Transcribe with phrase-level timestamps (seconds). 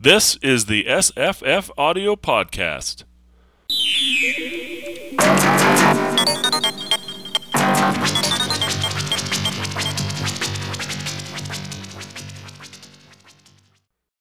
[0.00, 3.02] This is the SFF Audio Podcast.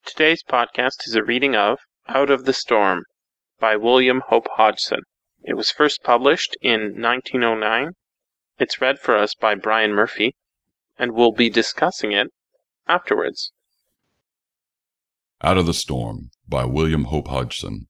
[0.04, 3.04] Today's podcast is a reading of Out of the Storm
[3.60, 5.02] by William Hope Hodgson.
[5.44, 7.92] It was first published in 1909.
[8.58, 10.36] It's read for us by Brian Murphy,
[10.98, 12.32] and we'll be discussing it
[12.88, 13.52] afterwards.
[15.44, 17.86] Out of the Storm by William Hope Hodgson.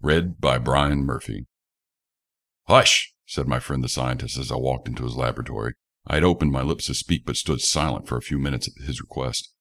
[0.00, 1.46] Read by Brian Murphy.
[2.68, 5.74] Hush, said my friend the scientist as I walked into his laboratory.
[6.06, 8.86] I had opened my lips to speak but stood silent for a few minutes at
[8.86, 9.52] his request.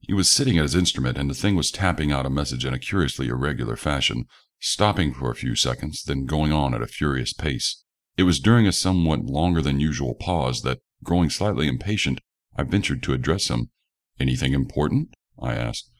[0.00, 2.72] He was sitting at his instrument and the thing was tapping out a message in
[2.72, 4.24] a curiously irregular fashion,
[4.58, 7.84] stopping for a few seconds, then going on at a furious pace.
[8.16, 12.18] It was during a somewhat longer than usual pause that, growing slightly impatient,
[12.56, 13.70] I ventured to address him.
[14.18, 15.10] Anything important?
[15.38, 15.90] I asked.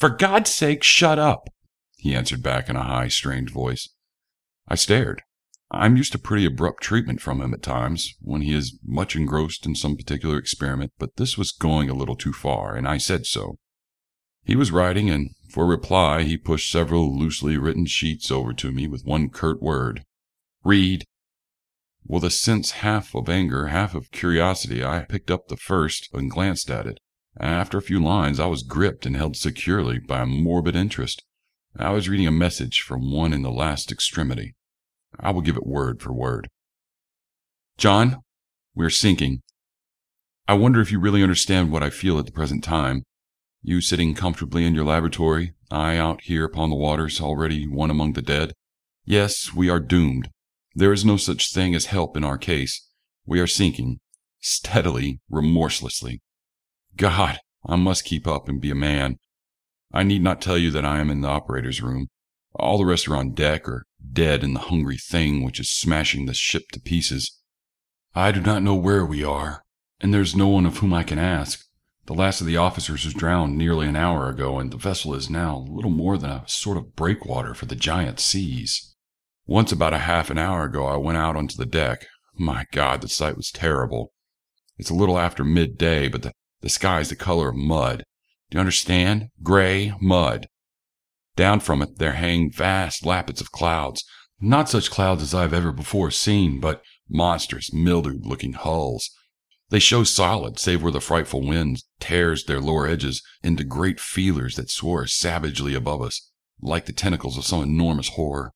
[0.00, 1.50] For God's sake, shut up,
[1.98, 3.90] he answered back in a high, strained voice.
[4.66, 5.20] I stared.
[5.70, 9.66] I'm used to pretty abrupt treatment from him at times, when he is much engrossed
[9.66, 13.26] in some particular experiment, but this was going a little too far, and I said
[13.26, 13.58] so.
[14.42, 18.88] He was writing, and for reply he pushed several loosely written sheets over to me
[18.88, 20.02] with one curt word.
[20.64, 21.04] Read.
[22.06, 26.30] With a sense half of anger, half of curiosity, I picked up the first and
[26.30, 27.00] glanced at it.
[27.38, 31.22] After a few lines, I was gripped and held securely by a morbid interest.
[31.76, 34.54] I was reading a message from one in the last extremity.
[35.18, 36.48] I will give it word for word.
[37.78, 38.22] John,
[38.74, 39.42] we are sinking.
[40.48, 43.04] I wonder if you really understand what I feel at the present time.
[43.62, 48.14] You sitting comfortably in your laboratory, I out here upon the waters, already one among
[48.14, 48.52] the dead.
[49.04, 50.30] Yes, we are doomed.
[50.74, 52.88] There is no such thing as help in our case.
[53.24, 54.00] We are sinking,
[54.40, 56.22] steadily, remorselessly.
[57.00, 59.16] God, I must keep up and be a man.
[59.90, 62.08] I need not tell you that I am in the operator's room.
[62.54, 66.26] All the rest are on deck or dead in the hungry thing which is smashing
[66.26, 67.40] the ship to pieces.
[68.14, 69.64] I do not know where we are,
[69.98, 71.64] and there's no one of whom I can ask.
[72.04, 75.30] The last of the officers was drowned nearly an hour ago, and the vessel is
[75.30, 78.94] now little more than a sort of breakwater for the giant seas.
[79.46, 82.08] Once about a half an hour ago I went out onto the deck.
[82.34, 84.12] My God, the sight was terrible.
[84.76, 88.04] It's a little after midday, but the, the sky's the color of mud.
[88.50, 89.28] Do you understand?
[89.42, 90.48] Gray mud.
[91.36, 94.04] Down from it there hang vast lappets of clouds,
[94.40, 99.10] not such clouds as I have ever before seen, but monstrous, mildewed looking hulls.
[99.70, 104.56] They show solid, save where the frightful wind tears their lower edges into great feelers
[104.56, 108.52] that soar savagely above us, like the tentacles of some enormous horror.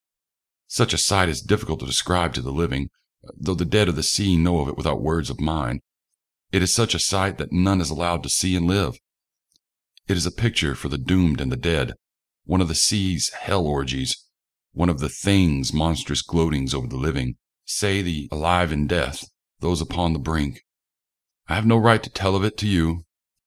[0.66, 2.90] Such a sight is difficult to describe to the living,
[3.36, 5.80] though the dead of the sea know of it without words of mine.
[6.52, 8.98] It is such a sight that none is allowed to see and live.
[10.06, 11.94] It is a picture for the doomed and the dead,
[12.44, 14.16] one of the sea's hell orgies,
[14.72, 19.24] one of the thing's monstrous gloatings over the living, say the alive in death,
[19.60, 20.60] those upon the brink.
[21.48, 23.04] I have no right to tell of it to you.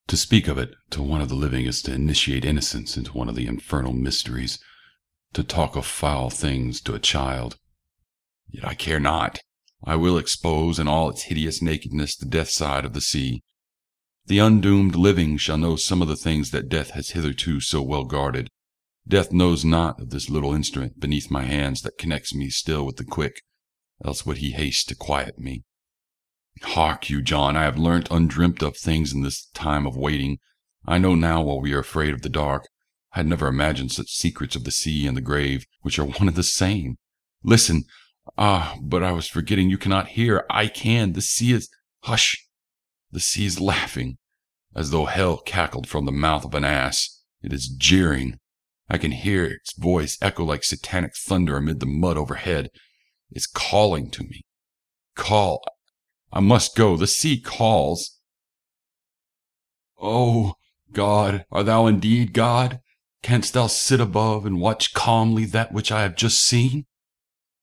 [0.08, 3.28] To speak of it to one of the living is to initiate innocence into one
[3.28, 4.58] of the infernal mysteries,
[5.34, 7.58] to talk of foul things to a child.
[8.50, 9.40] Yet I care not.
[9.84, 13.44] I will expose in all its hideous nakedness the death side of the sea.
[14.26, 18.04] The undoomed living shall know some of the things that death has hitherto so well
[18.04, 18.50] guarded,
[19.08, 22.98] Death knows not of this little instrument beneath my hands that connects me still with
[22.98, 23.42] the quick,
[24.04, 25.64] else would he haste to quiet me.
[26.62, 30.40] Hark you, John, I have learnt undreamt of things in this time of waiting.
[30.86, 32.68] I know now why we are afraid of the dark.
[33.14, 36.28] I had never imagined such secrets of the sea and the grave, which are one
[36.28, 36.98] and the same.
[37.44, 37.86] Listen.
[38.38, 40.46] Ah, but I was forgetting you cannot hear.
[40.50, 41.14] I can.
[41.14, 41.70] The sea is.
[42.04, 42.48] Hush!
[43.12, 44.18] The sea is laughing,
[44.76, 47.24] as though hell cackled from the mouth of an ass.
[47.42, 48.40] It is jeering.
[48.90, 52.70] I can hear its voice echo like satanic thunder amid the mud overhead.
[53.30, 54.42] It's calling to me.
[55.16, 55.64] Call.
[56.32, 56.96] I must go.
[56.96, 58.20] The sea calls.
[60.00, 60.54] Oh,
[60.92, 62.80] God, art thou indeed God?
[63.24, 66.86] Canst thou sit above and watch calmly that which I have just seen?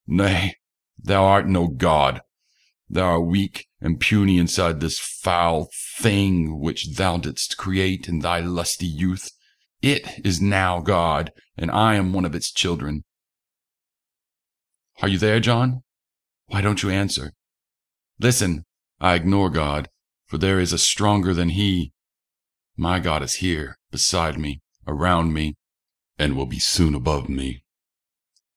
[0.07, 0.57] Nay,
[1.03, 2.21] thou art no God.
[2.89, 5.69] Thou art weak and puny inside this foul
[5.99, 9.31] thing which thou didst create in thy lusty youth.
[9.81, 13.05] It is now God, and I am one of its children.
[15.03, 15.83] Are you there, John?
[16.47, 17.33] Why don't you answer?
[18.21, 18.65] Listen,
[19.01, 19.89] I ignore God,
[20.27, 21.93] for there is a stronger than He.
[22.77, 25.57] My God is here, beside me, around me,
[26.19, 27.65] and will be soon above me.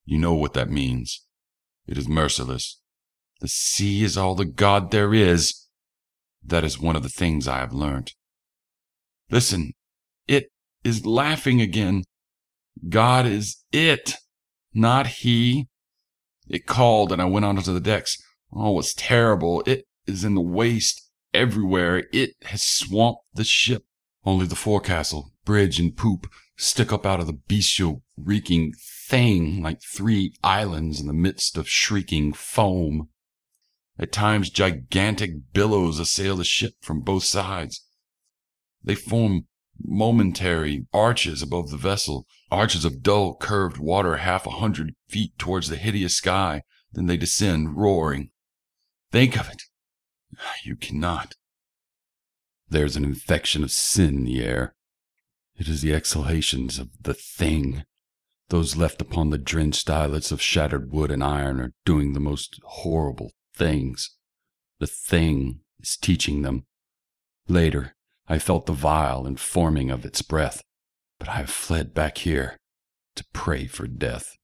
[0.05, 1.26] You know what that means.
[1.87, 2.79] It is merciless.
[3.39, 5.67] The sea is all the God there is.
[6.43, 8.13] That is one of the things I have learnt.
[9.29, 9.73] Listen,
[10.27, 10.51] it
[10.83, 12.03] is laughing again.
[12.89, 14.15] God is it,
[14.73, 15.67] not he.
[16.47, 18.17] It called and I went onto the decks.
[18.51, 19.63] Oh, it's terrible.
[19.65, 22.03] It is in the waste everywhere.
[22.13, 23.83] It has swamped the ship.
[24.25, 28.73] Only the forecastle, bridge, and poop stick up out of the bestial, reeking
[29.07, 33.09] thing like three islands in the midst of shrieking foam.
[33.97, 37.83] At times, gigantic billows assail the ship from both sides.
[38.83, 39.47] They form
[39.83, 45.69] momentary arches above the vessel, arches of dull, curved water half a hundred feet towards
[45.69, 46.63] the hideous sky.
[46.91, 48.29] Then they descend, roaring.
[49.11, 49.63] Think of it.
[50.63, 51.35] You cannot.
[52.69, 54.75] There's an infection of sin in the air.
[55.57, 57.83] It is the exhalations of the thing.
[58.49, 62.59] Those left upon the drenched islets of shattered wood and iron are doing the most
[62.63, 64.15] horrible things.
[64.79, 66.65] The thing is teaching them.
[67.49, 67.95] Later,
[68.27, 70.61] I felt the vile informing of its breath,
[71.19, 72.57] but I have fled back here
[73.15, 74.37] to pray for death.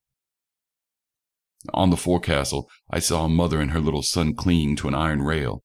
[1.74, 5.22] On the forecastle, I saw a mother and her little son clinging to an iron
[5.22, 5.64] rail.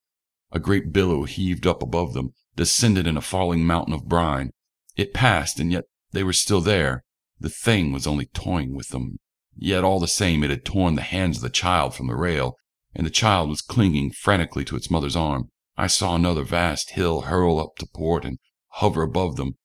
[0.53, 4.51] A great billow heaved up above them, descended in a falling mountain of brine.
[4.97, 7.05] It passed, and yet they were still there.
[7.41, 9.19] The thing was only toying with them.
[9.57, 12.57] Yet all the same, it had torn the hands of the child from the rail,
[12.95, 15.51] and the child was clinging frantically to its mother's arm.
[15.77, 18.39] I saw another vast hill hurl up to port and
[18.71, 19.57] hover above them.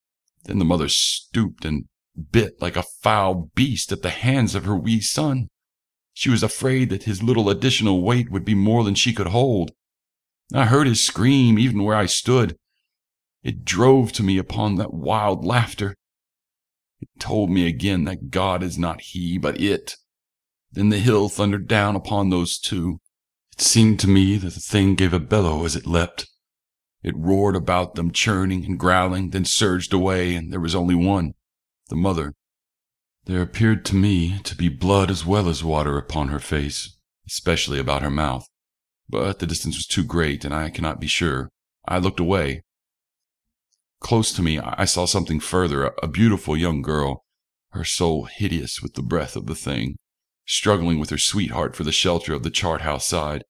[0.46, 1.86] Then the mother stooped and
[2.32, 5.50] bit like a foul beast at the hands of her wee son.
[6.14, 9.72] She was afraid that his little additional weight would be more than she could hold.
[10.54, 12.56] I heard his scream even where I stood.
[13.42, 15.96] It drove to me upon that wild laughter.
[17.04, 19.98] It told me again that God is not he, but it.
[20.72, 23.02] Then the hill thundered down upon those two.
[23.52, 26.28] It seemed to me that the thing gave a bellow as it leapt.
[27.04, 31.34] It roared about them, churning and growling, then surged away, and there was only one,
[31.90, 32.36] the mother.
[33.26, 36.98] There appeared to me to be blood as well as water upon her face,
[37.28, 38.48] especially about her mouth.
[39.10, 41.50] But the distance was too great, and I cannot be sure.
[41.86, 42.64] I looked away.
[44.04, 47.24] Close to me, I saw something further, a beautiful young girl,
[47.72, 49.96] her soul hideous with the breath of the thing
[50.46, 53.44] struggling with her sweetheart for the shelter of the chart house side.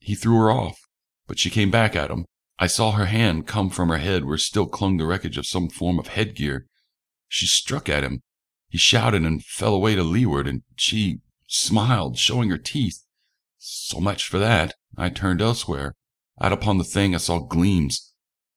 [0.00, 0.80] He threw her off,
[1.26, 2.26] but she came back at him.
[2.58, 5.68] I saw her hand come from her head where still clung the wreckage of some
[5.68, 6.66] form of headgear.
[7.28, 8.20] She struck at him.
[8.68, 13.04] He shouted and fell away to leeward, and she smiled, showing her teeth.
[13.58, 14.74] So much for that.
[14.96, 15.94] I turned elsewhere.
[16.40, 18.11] Out upon the thing I saw gleams,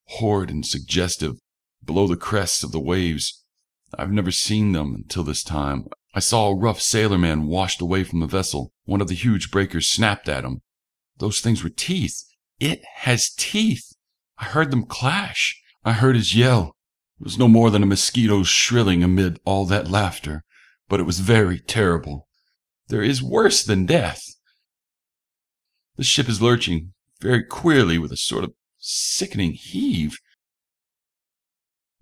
[0.06, 1.38] horrid and suggestive,
[1.84, 3.44] below the crests of the waves.
[3.98, 5.86] I've never seen them until this time.
[6.13, 8.72] I saw a rough sailorman washed away from the vessel.
[8.86, 10.62] One of the huge breakers snapped at him.
[11.18, 12.24] Those things were teeth.
[12.60, 13.94] It has teeth.
[14.38, 15.62] I heard them clash.
[15.84, 16.75] I heard his yell.
[17.19, 20.44] It was no more than a mosquito's shrilling amid all that laughter,
[20.90, 22.28] but it was very terrible.
[22.88, 24.24] There is worse than death.
[25.96, 28.54] The ship is lurching very queerly with a sort of
[28.88, 30.20] sickening heave.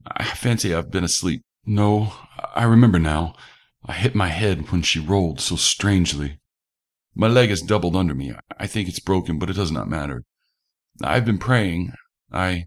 [0.05, 1.43] I fancy I've been asleep.
[1.65, 2.13] No,
[2.53, 3.35] I remember now.
[3.85, 6.39] I hit my head when she rolled so strangely.
[7.15, 8.33] My leg is doubled under me.
[8.57, 10.23] I think it's broken, but it does not matter.
[11.01, 11.93] I've been praying.
[12.31, 12.65] I.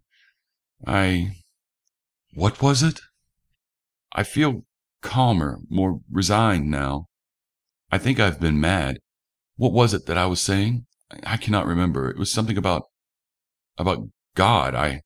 [0.86, 1.36] I.
[2.34, 3.00] What was it?
[4.12, 4.62] I feel
[5.02, 7.06] calmer, more resigned now.
[7.90, 8.98] I think I've been mad.
[9.56, 10.86] What was it that I was saying?
[11.24, 12.08] I cannot remember.
[12.10, 12.84] It was something about.
[13.78, 14.76] about God.
[14.76, 15.02] I.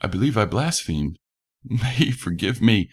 [0.00, 1.16] I believe I blasphemed.
[1.64, 2.90] May he forgive me.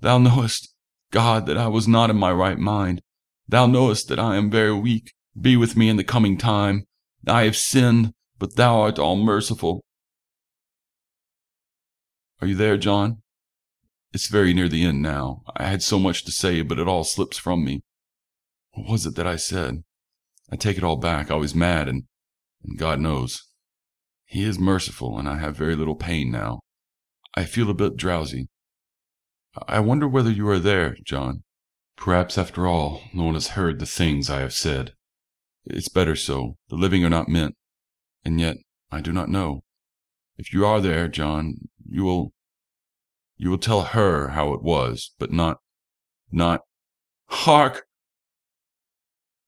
[0.00, 0.74] Thou knowest.
[1.12, 3.02] God, that I was not in my right mind.
[3.48, 5.12] Thou knowest that I am very weak.
[5.38, 6.86] Be with me in the coming time.
[7.26, 9.82] I have sinned, but thou art all merciful.
[12.40, 13.22] Are you there, John?
[14.12, 15.42] It's very near the end now.
[15.56, 17.82] I had so much to say, but it all slips from me.
[18.72, 19.82] What was it that I said?
[20.50, 21.30] I take it all back.
[21.30, 22.04] I was mad, and,
[22.64, 23.49] and God knows.
[24.30, 26.60] He is merciful, and I have very little pain now.
[27.34, 28.46] I feel a bit drowsy.
[29.66, 31.42] I wonder whether you are there, John.
[31.96, 34.92] Perhaps, after all, no one has heard the things I have said.
[35.64, 36.56] It's better so.
[36.68, 37.56] The living are not meant.
[38.24, 38.58] And yet,
[38.92, 39.64] I do not know.
[40.38, 42.32] If you are there, John, you will.
[43.36, 45.58] You will tell her how it was, but not.
[46.30, 46.60] not.
[47.26, 47.82] Hark!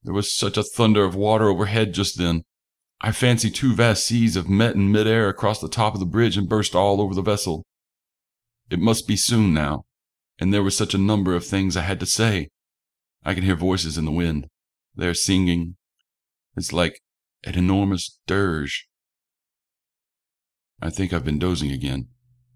[0.03, 2.43] There was such a thunder of water overhead just then.
[3.03, 6.37] I fancy two vast seas have met in mid-air across the top of the bridge
[6.39, 7.65] and burst all over the vessel.
[8.71, 9.85] It must be soon now
[10.43, 12.49] and there was such a number of things I had to say.
[13.25, 14.49] I can hear voices in the wind.
[14.97, 15.77] They are singing.
[16.57, 17.01] It's like
[17.45, 18.89] an enormous dirge.
[20.81, 22.09] I think I've been dozing again.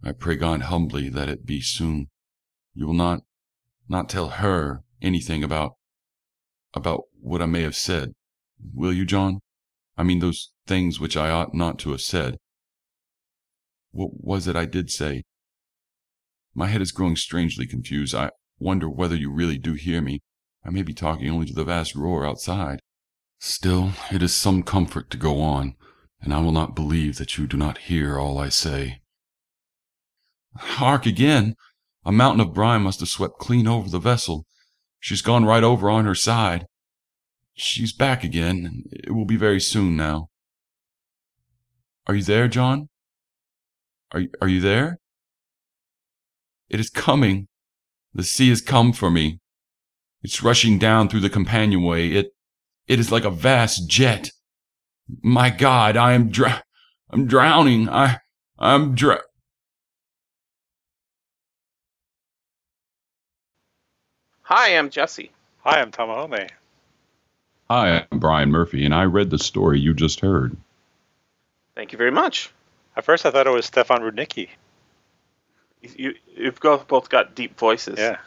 [0.03, 2.09] I pray God humbly that it be soon.
[2.75, 3.21] You will not.
[3.89, 5.75] not tell her anything about
[6.75, 8.15] about what I may have said.
[8.75, 9.39] Will you, John?
[9.97, 12.37] I mean those things which I ought not to have said.
[13.93, 15.25] What was it I did say?
[16.55, 18.15] My head is growing strangely confused.
[18.15, 20.21] I wonder whether you really do hear me.
[20.65, 22.81] I may be talking only to the vast roar outside.
[23.39, 25.75] Still, it is some comfort to go on,
[26.21, 29.01] and I will not believe that you do not hear all I say.
[30.57, 31.55] Hark again!
[32.05, 34.47] A mountain of brine must have swept clean over the vessel.
[35.01, 36.67] She's gone right over on her side.
[37.57, 38.85] She's back again.
[38.93, 40.29] It will be very soon now.
[42.07, 42.89] Are you there, John?
[44.13, 44.99] Are, are you there?
[46.69, 47.49] It is coming.
[48.13, 49.41] The sea has come for me.
[50.23, 52.11] It's rushing down through the companionway.
[52.11, 52.29] It,
[52.87, 54.31] it is like a vast jet.
[55.23, 56.63] My God, I am dr-
[57.11, 57.89] I'm drowning.
[57.89, 58.19] I,
[58.59, 59.23] I'm dr-
[64.43, 65.33] Hi, I'm Jesse.
[65.65, 66.49] Hi, I'm Tamahome.
[67.69, 70.57] Hi, I'm Brian Murphy, and I read the story you just heard.
[71.75, 72.51] Thank you very much.
[72.97, 74.49] At first, I thought it was Stefan Rudnicki.
[75.83, 77.99] You, you've both both got deep voices.
[77.99, 78.19] Yeah.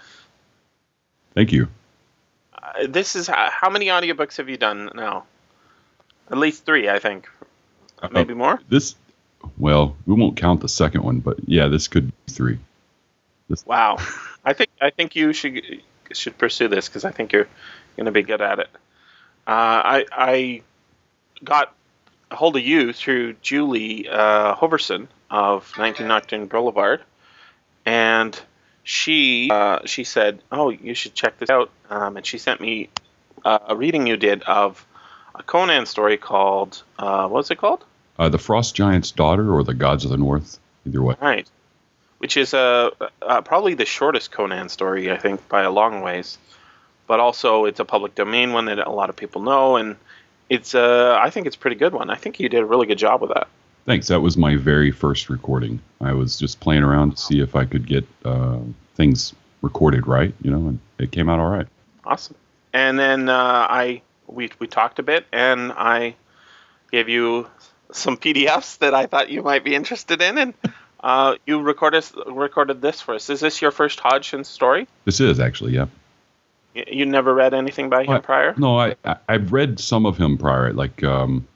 [1.33, 1.69] Thank you.
[2.53, 5.25] Uh, this is how, how many audiobooks have you done now?
[6.29, 7.29] At least three, I think.
[8.11, 8.59] Maybe more.
[8.69, 8.95] This,
[9.57, 12.59] well, we won't count the second one, but yeah, this could be three.
[13.65, 13.97] Wow.
[14.45, 15.81] I think I think you should
[16.11, 17.47] should pursue this because I think you're
[17.95, 18.69] going to be good at it.
[19.49, 20.61] Uh, I I
[21.43, 21.73] got
[22.29, 27.01] a hold of you through Julie uh, Hoverson of 19 Nocturne Boulevard,
[27.83, 28.39] and
[28.83, 32.89] she uh, she said, "Oh, you should check this out," um, and she sent me
[33.43, 34.85] uh, a reading you did of
[35.33, 37.83] a Conan story called uh, what was it called?
[38.19, 41.15] Uh, the Frost Giant's Daughter or the Gods of the North, either way.
[41.19, 41.49] Right.
[42.19, 42.91] Which is uh,
[43.23, 46.37] uh, probably the shortest Conan story, I think, by a long ways.
[47.09, 49.95] But also, it's a public domain one that a lot of people know, and
[50.47, 52.11] it's uh, I think it's a pretty good one.
[52.11, 53.47] I think you did a really good job with that.
[53.87, 54.09] Thanks.
[54.09, 55.81] That was my very first recording.
[55.99, 58.59] I was just playing around to see if I could get uh,
[58.93, 61.65] things recorded right, you know, and it came out all right.
[62.05, 62.35] Awesome.
[62.73, 63.33] And then uh,
[63.67, 66.13] I we we talked a bit, and I
[66.91, 67.47] gave you
[67.91, 70.53] some PDFs that I thought you might be interested in, and
[70.99, 73.31] uh, you recorded recorded this for us.
[73.31, 74.87] Is this your first Hodgson story?
[75.05, 75.87] This is actually, yeah.
[76.73, 78.23] You, you never read anything by him What?
[78.23, 78.53] prior?
[78.57, 81.47] No, I, I I've read some of him prior, like, um,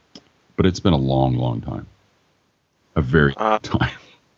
[0.56, 1.88] but it's been a long, long time.
[2.96, 3.92] A very Uh, long time.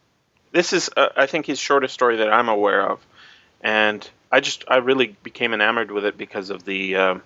[0.51, 3.05] this is uh, I think his shortest story that I'm aware of,
[3.62, 7.22] and I just I really became enamored with it because of the um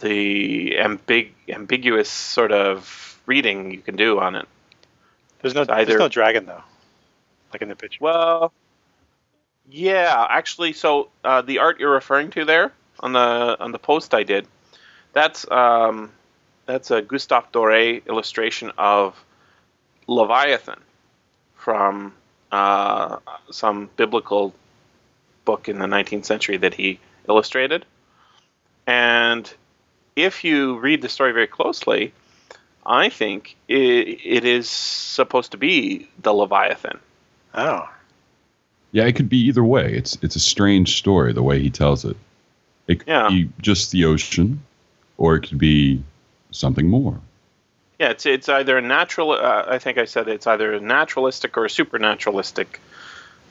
[0.00, 4.48] the ambig- ambiguous sort of reading you can do on it.
[5.40, 6.62] There's no, Either- there's no dragon though,
[7.52, 7.98] like in the picture.
[8.00, 8.52] Well,
[9.70, 14.14] yeah, actually, so uh, the art you're referring to there on the on the post
[14.14, 14.46] I did,
[15.12, 16.12] that's um,
[16.66, 19.22] that's a Gustave Doré illustration of
[20.06, 20.80] Leviathan
[21.56, 22.14] from
[22.52, 23.18] uh,
[23.50, 24.54] some biblical
[25.44, 27.84] book in the 19th century that he illustrated.
[28.86, 29.52] And
[30.16, 32.12] if you read the story very closely,
[32.86, 33.74] I think it,
[34.24, 37.00] it is supposed to be the Leviathan.
[37.54, 37.88] Oh,
[38.92, 39.94] Yeah, it could be either way.
[39.94, 42.16] It's it's a strange story the way he tells it.
[42.86, 43.28] It could Yeah.
[43.28, 44.62] be just the ocean,
[45.16, 46.02] or it could be
[46.50, 47.20] something more.
[47.98, 49.32] Yeah, it's it's either a natural.
[49.32, 52.80] Uh, I think I said it's either a naturalistic or a supernaturalistic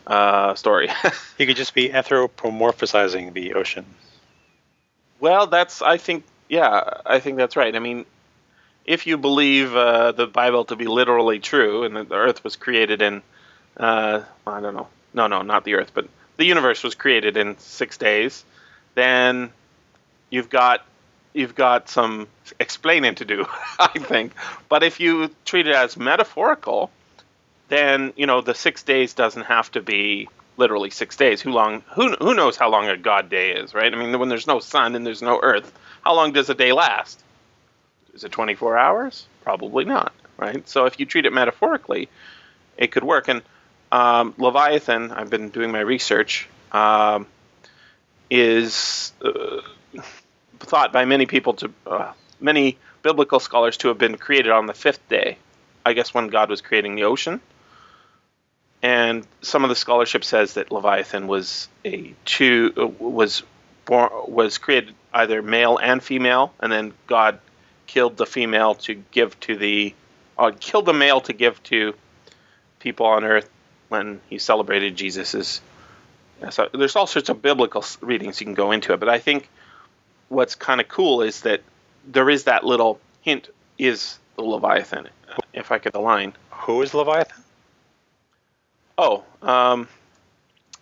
[0.06, 0.90] uh, story.
[1.38, 3.86] he could just be anthropomorphizing the ocean.
[5.20, 7.74] well, that's I think yeah, I think that's right.
[7.76, 8.06] I mean,
[8.86, 12.58] if you believe uh, the Bible to be literally true and that the Earth was
[12.58, 13.22] created in,
[13.78, 17.58] uh, I don't know, no, no, not the Earth, but the universe was created in
[17.60, 18.44] six days,
[18.96, 19.52] then
[20.30, 20.86] you've got
[21.34, 22.28] you've got some
[22.60, 23.46] explaining to do,
[23.80, 24.34] I think.
[24.70, 26.92] But if you treat it as metaphorical,
[27.70, 31.42] then you know the six days doesn't have to be literally six days.
[31.42, 31.84] Who long?
[31.96, 33.94] Who who knows how long a god day is, right?
[33.94, 35.72] I mean, when there's no sun and there's no earth,
[36.04, 37.22] how long does a day last?
[38.14, 39.26] Is it 24 hours?
[39.44, 40.68] Probably not, right?
[40.70, 42.10] So if you treat it metaphorically,
[42.78, 43.28] it could work.
[43.28, 43.42] And
[43.92, 47.26] um, Leviathan, I've been doing my research, um,
[48.34, 49.62] is uh,
[50.58, 54.74] thought by many people to uh, many biblical scholars to have been created on the
[54.74, 55.38] fifth day.
[55.86, 57.42] I guess when God was creating the ocean.
[58.82, 63.44] And some of the scholarship says that Leviathan was a two uh, was
[63.86, 67.40] born was created either male and female, and then God
[67.86, 69.94] killed the female to give to the
[70.40, 71.94] uh, killed the male to give to
[72.80, 73.48] people on earth
[73.90, 75.62] when he celebrated Jesus's
[76.50, 79.50] So there's all sorts of biblical readings you can go into it, but I think
[80.30, 81.62] what's kind of cool is that
[82.08, 85.08] there is that little hint is the Leviathan.
[85.30, 86.34] uh, If I get the line.
[86.52, 87.44] Who is Leviathan?
[88.98, 89.88] Oh, um,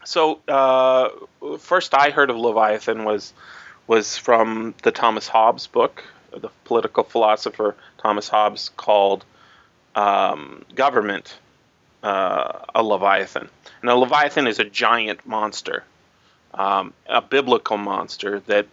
[0.04, 1.10] so uh,
[1.60, 3.34] first I heard of Leviathan was
[3.88, 9.26] was from the Thomas Hobbes book, the political philosopher Thomas Hobbes, called
[9.96, 11.38] um, "Government,"
[12.04, 13.50] uh, a Leviathan.
[13.82, 15.84] And a Leviathan is a giant monster,
[16.54, 18.68] um, a biblical monster that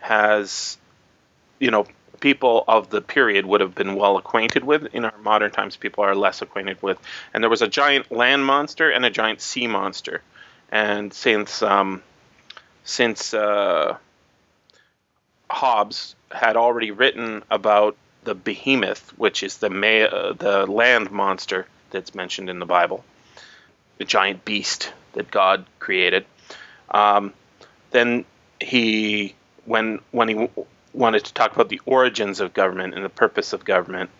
[0.00, 0.78] has,
[1.58, 1.86] you know,
[2.20, 4.94] people of the period would have been well acquainted with.
[4.94, 6.98] In our modern times, people are less acquainted with.
[7.32, 10.22] And there was a giant land monster and a giant sea monster.
[10.70, 12.02] And since um,
[12.84, 13.96] since uh,
[15.50, 21.66] Hobbes had already written about the behemoth, which is the ma- uh, the land monster
[21.90, 23.04] that's mentioned in the Bible,
[23.98, 26.24] the giant beast that God created.
[26.90, 27.32] Um,
[27.90, 28.24] then
[28.60, 30.48] he, when when he
[30.92, 34.10] wanted to talk about the origins of government and the purpose of government,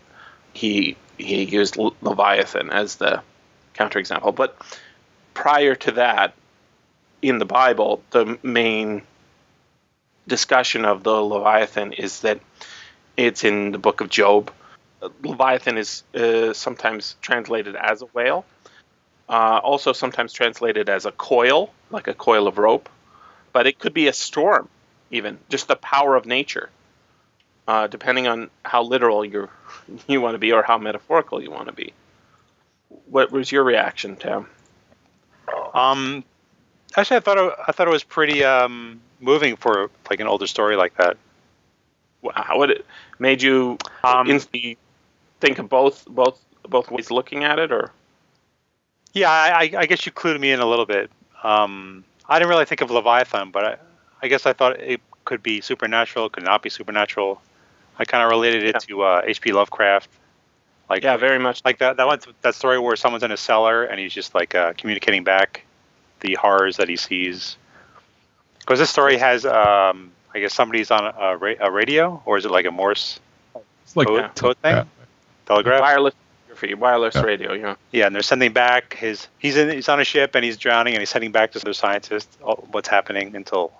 [0.52, 3.22] he he used Le- Leviathan as the
[3.74, 4.34] counterexample.
[4.34, 4.56] But
[5.34, 6.34] prior to that,
[7.22, 9.02] in the Bible, the main
[10.26, 12.40] discussion of the Leviathan is that
[13.16, 14.52] it's in the book of Job.
[15.22, 18.44] Leviathan is uh, sometimes translated as a whale,
[19.28, 22.88] uh, also sometimes translated as a coil, like a coil of rope,
[23.52, 24.68] but it could be a storm,
[25.10, 26.70] even just the power of nature,
[27.66, 29.48] uh, depending on how literal you
[30.06, 31.92] you want to be or how metaphorical you want to be.
[33.06, 34.46] What was your reaction, Tim?
[35.74, 36.24] Um,
[36.96, 40.46] actually, I thought it, I thought it was pretty um, moving for like an older
[40.46, 41.16] story like that.
[42.34, 42.86] How would it
[43.18, 44.76] made you Um, instantly
[45.40, 47.90] think of both both both ways looking at it, or
[49.12, 51.10] Yeah, I, I- I guess you clued me in a little bit.
[51.42, 53.76] Um, I didn't really think of Leviathan, but I,
[54.22, 57.40] I guess I thought it could be supernatural, could not be supernatural.
[57.98, 58.78] I kind of related it Yeah.
[58.80, 59.52] to uh, H.P.
[59.52, 60.08] Lovecraft,
[60.90, 61.62] like yeah, very much.
[61.64, 64.54] like that that one that story where someone's in a cellar and he's just like
[64.54, 65.64] uh, communicating back
[66.20, 67.56] the horrors that he sees.
[68.60, 72.44] Because this story has, um, I guess somebody's on a, ra- a radio, or is
[72.44, 73.18] it like a Morse
[73.84, 74.28] It's like code, Yeah.
[74.34, 74.84] code thing, Yeah.
[75.48, 75.80] Telegraph?
[75.80, 76.14] wireless
[76.76, 77.22] wireless Yeah.
[77.22, 77.52] radio.
[77.52, 77.74] Yeah.
[77.92, 79.26] Yeah, and they're sending back his.
[79.38, 79.70] He's in.
[79.70, 82.36] He's on a ship and he's drowning, and he's sending back to the scientists
[82.70, 83.72] what's happening until.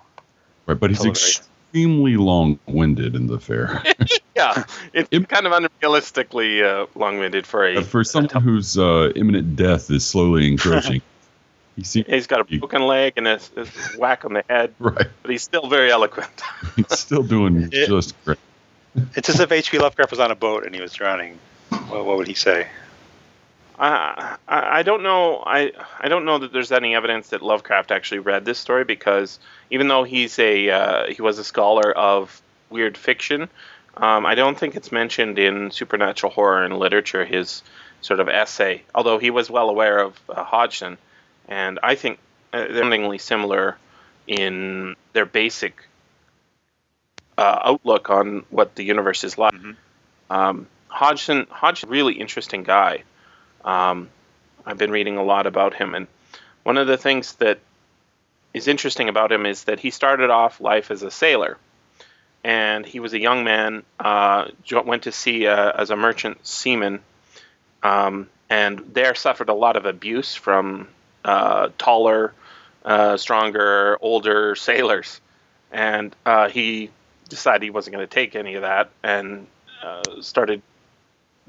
[0.65, 3.81] right, but he's extremely long-winded in the fair.
[4.35, 7.83] Yeah, it's It- kind of unrealistically uh, long-winded for a.
[7.83, 11.01] For someone whose uh, imminent death is slowly encroaching,
[11.75, 13.65] he seems He's got a broken leg and a, a
[13.97, 15.07] whack on the head, right.
[15.21, 16.29] but he's still very eloquent.
[16.77, 18.37] He's still doing It- just great.
[19.15, 19.77] It's as if H.P.
[19.79, 21.37] Lovecraft was on a boat and he was drowning.
[21.89, 22.67] What, what would he say?
[23.77, 25.41] I, I I don't know.
[25.45, 29.39] I I don't know that there's any evidence that Lovecraft actually read this story because
[29.71, 33.49] even though he's a uh, he was a scholar of weird fiction,
[33.97, 37.25] um, I don't think it's mentioned in supernatural horror and literature.
[37.25, 37.63] His
[38.01, 40.97] sort of essay, although he was well aware of uh, Hodgson,
[41.47, 42.19] and I think
[42.53, 43.77] uh, they're somethingly similar
[44.27, 45.85] in their basic
[47.37, 49.53] uh, outlook on what the universe is like.
[49.53, 49.75] Mhm.
[50.29, 53.03] Um, Hodgson, Hodgson, really interesting guy.
[53.63, 54.09] Um,
[54.65, 56.07] I've been reading a lot about him, and
[56.63, 57.59] one of the things that
[58.53, 61.57] is interesting about him is that he started off life as a sailor,
[62.43, 63.83] and he was a young man.
[63.99, 64.49] Uh,
[64.85, 66.99] went to sea uh, as a merchant seaman,
[67.83, 70.87] um, and there suffered a lot of abuse from
[71.23, 72.33] uh, taller,
[72.83, 75.21] uh, stronger, older sailors,
[75.71, 76.89] and uh, he
[77.29, 79.45] decided he wasn't going to take any of that, and
[79.83, 80.61] uh, started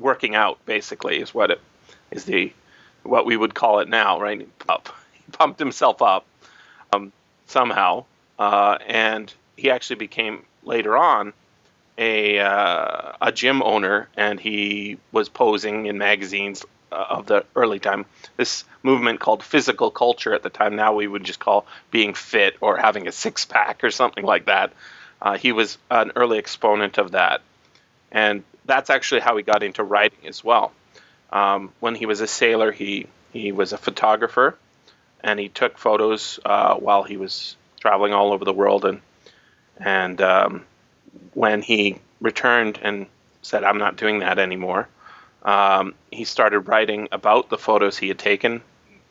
[0.00, 0.64] working out.
[0.66, 1.60] Basically, is what it
[2.10, 2.52] is the
[3.02, 4.48] what we would call it now, right?
[4.68, 4.88] Up.
[5.14, 6.26] He pumped himself up
[6.92, 7.12] um,
[7.46, 8.04] somehow,
[8.38, 11.32] uh, and he actually became later on
[11.98, 17.78] a uh, a gym owner, and he was posing in magazines uh, of the early
[17.78, 18.06] time.
[18.36, 20.76] This movement called physical culture at the time.
[20.76, 24.46] Now we would just call being fit or having a six pack or something like
[24.46, 24.72] that.
[25.22, 27.42] Uh, he was an early exponent of that,
[28.10, 30.72] and that's actually how he got into writing as well.
[31.32, 34.56] Um, when he was a sailor, he he was a photographer,
[35.22, 38.84] and he took photos uh, while he was traveling all over the world.
[38.84, 39.00] And
[39.78, 40.66] and um,
[41.34, 43.06] when he returned and
[43.42, 44.88] said, "I'm not doing that anymore,"
[45.42, 48.62] um, he started writing about the photos he had taken.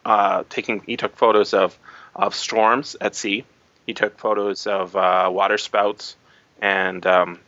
[0.05, 1.77] Uh, taking he took photos of
[2.15, 3.45] of storms at sea.
[3.85, 6.15] He took photos of uh, water spouts
[6.61, 7.39] and um,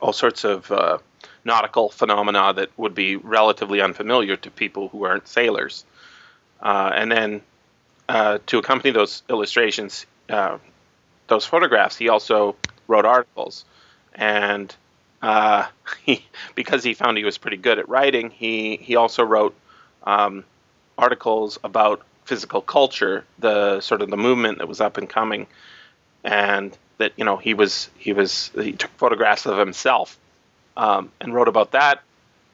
[0.00, 0.98] all sorts of uh,
[1.44, 5.84] nautical phenomena that would be relatively unfamiliar to people who aren't sailors.
[6.60, 7.42] Uh, and then
[8.08, 10.58] uh, to accompany those illustrations, uh,
[11.28, 12.56] those photographs, he also
[12.86, 13.64] wrote articles,
[14.14, 14.74] and
[15.22, 15.66] uh,
[16.04, 19.54] he because he found he was pretty good at writing, he he also wrote
[20.04, 20.44] um,
[20.96, 25.46] articles about physical culture, the sort of the movement that was up and coming,
[26.24, 30.18] and that you know he was he was he took photographs of himself
[30.76, 32.02] um, and wrote about that,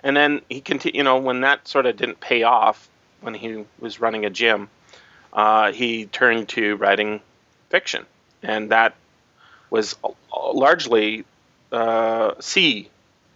[0.02, 0.96] and then he continued.
[0.96, 2.88] You know when that sort of didn't pay off
[3.20, 4.68] when he was running a gym,
[5.32, 7.20] uh, he turned to writing
[7.70, 8.06] fiction,
[8.42, 8.94] and that
[9.70, 9.96] was
[10.52, 11.24] largely
[11.72, 12.88] uh, sea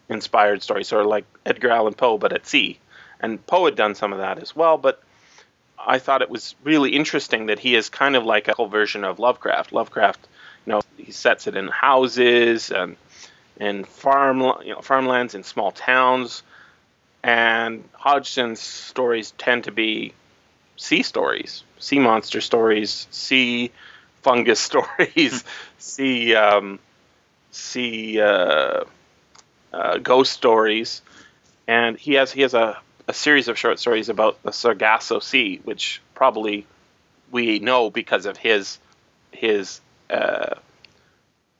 [0.08, 2.78] inspired stories, sort of like Edgar Allan Poe, but at sea.
[3.20, 5.02] And Poe had done some of that as well, but
[5.78, 9.18] I thought it was really interesting that he is kind of like a version of
[9.18, 9.72] Lovecraft.
[9.72, 10.26] Lovecraft,
[10.66, 12.94] you know, he sets it in houses and
[13.58, 16.42] in farm, you know, farmlands in small towns,
[17.22, 20.12] and Hodgson's stories tend to be
[20.76, 23.70] sea stories, sea monster stories, sea
[24.20, 25.44] fungus stories,
[25.78, 26.78] sea um,
[27.52, 28.84] sea uh,
[29.72, 31.00] uh, ghost stories,
[31.66, 32.76] and he has he has a,
[33.08, 36.66] a series of short stories about the Sargasso Sea, which probably
[37.30, 38.78] we know because of his
[39.32, 40.56] his uh,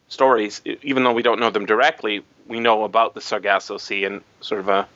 [0.09, 0.61] stories.
[0.83, 4.61] Even though we don't know them directly, we know about the Sargasso Sea and sort
[4.61, 4.88] of a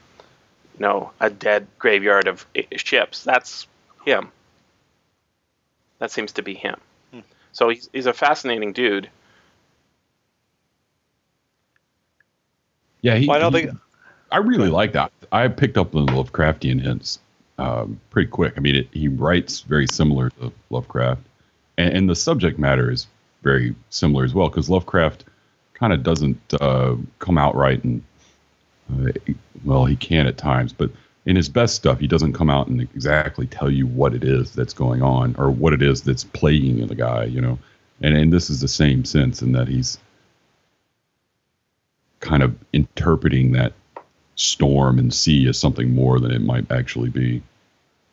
[0.75, 2.47] you know a dead graveyard of
[2.77, 3.25] ships.
[3.25, 3.67] That's
[4.05, 4.31] him.
[5.99, 6.81] That seems to be him.
[7.13, 7.21] Hmm.
[7.53, 9.09] So he's, he's a fascinating dude.
[13.03, 13.79] Yeah, he, well, I don't he, think
[14.31, 15.13] I really like that.
[15.31, 17.19] I picked up the Lovecraftian hints
[17.59, 18.55] um, pretty quick.
[18.57, 21.23] I mean, it, he writes very similar to Lovecraft,
[21.77, 23.07] and, and the subject matter is
[23.43, 25.25] very similar as well because Lovecraft
[25.75, 28.03] kind of doesn't uh, come out right and
[28.93, 29.11] uh,
[29.65, 30.91] well, he can at times, but
[31.25, 34.55] in his best stuff, he doesn't come out and exactly tell you what it is
[34.55, 37.59] that's going on or what it is that's plaguing the guy, you know.
[38.01, 39.99] And and this is the same sense in that he's
[42.21, 43.73] kind of interpreting that
[44.35, 47.43] storm and sea as something more than it might actually be.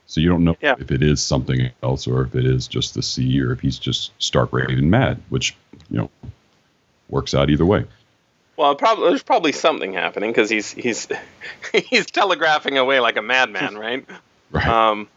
[0.10, 0.74] So you don't know yeah.
[0.80, 3.78] if it is something else or if it is just the sea or if he's
[3.78, 5.56] just stark raving mad, which
[5.92, 6.10] you know
[7.10, 7.86] works out either way.
[8.58, 11.08] Well, probably there's probably something happening because he's he's
[11.90, 14.04] he's telegraphing away like a madman, right?
[14.50, 14.68] right.
[14.68, 15.08] Um,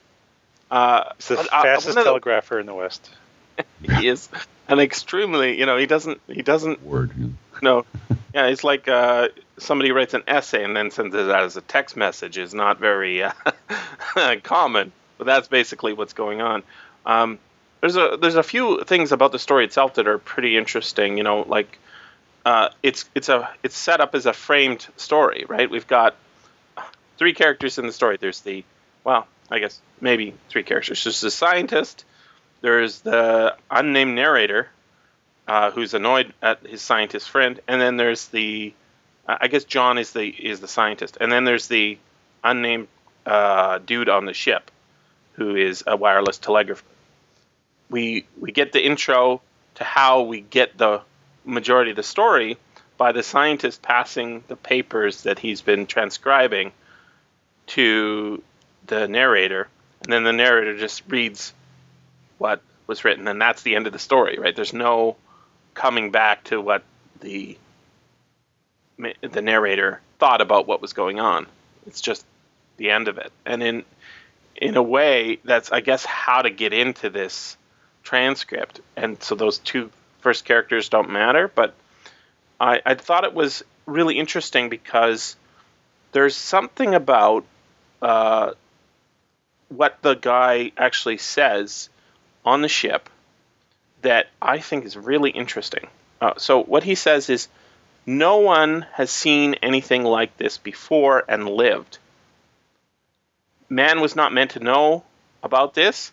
[0.71, 3.09] uh, it's the uh, fastest uh, telegrapher in the West.
[3.83, 4.29] he is
[4.69, 7.13] an extremely, you know, he doesn't he doesn't word.
[7.17, 7.29] Yeah.
[7.63, 7.87] No,
[8.35, 9.29] yeah, it's like uh,
[9.59, 12.79] somebody writes an essay and then sends it out as a text message is not
[12.79, 13.33] very uh,
[14.43, 16.63] common, but that's basically what's going on.
[17.05, 17.39] Um,
[17.81, 21.17] there's a there's a few things about the story itself that are pretty interesting.
[21.17, 21.79] You know, like
[22.45, 25.69] uh, it's it's a it's set up as a framed story, right?
[25.69, 26.15] We've got
[27.19, 28.19] three characters in the story.
[28.21, 28.65] There's the
[29.05, 31.03] well, I guess maybe three characters.
[31.05, 32.05] There's the scientist.
[32.63, 34.69] There's the unnamed narrator,
[35.49, 38.73] uh, who's annoyed at his scientist friend, and then there's the,
[39.27, 41.99] I guess John is the is the scientist, and then there's the
[42.43, 42.89] unnamed
[43.25, 44.71] uh, dude on the ship,
[45.35, 46.85] who is a wireless telegrapher.
[47.89, 49.41] We we get the intro
[49.77, 51.03] to how we get the
[51.45, 52.57] majority of the story
[52.97, 56.73] by the scientist passing the papers that he's been transcribing
[57.69, 58.43] to
[58.87, 59.69] the narrator,
[60.03, 61.55] and then the narrator just reads
[62.39, 64.55] what was written, and that's the end of the story, right?
[64.55, 65.17] There's no
[65.75, 66.83] coming back to what
[67.21, 67.57] the
[68.99, 71.47] the narrator thought about what was going on.
[71.87, 72.25] It's just
[72.77, 73.33] the end of it.
[73.45, 73.85] And in
[74.57, 77.57] in a way, that's I guess how to get into this
[78.03, 78.81] transcript.
[78.97, 81.75] And so those two first characters don't matter, but
[82.61, 85.37] I, I thought it was really interesting because
[86.13, 87.45] there's something about
[88.01, 88.53] uh,
[89.69, 91.89] what the guy actually says
[92.45, 93.09] on the ship
[94.03, 95.89] that I think is really interesting.
[96.21, 97.49] Uh, so, what he says is
[98.07, 101.99] no one has seen anything like this before and lived.
[103.69, 105.05] Man was not meant to know
[105.43, 106.13] about this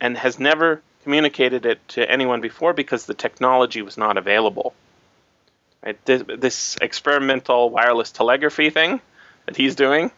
[0.00, 4.74] and has never communicated it to anyone before because the technology was not available.
[5.84, 6.02] Right?
[6.04, 9.00] This, this experimental wireless telegraphy thing
[9.46, 10.10] that he's doing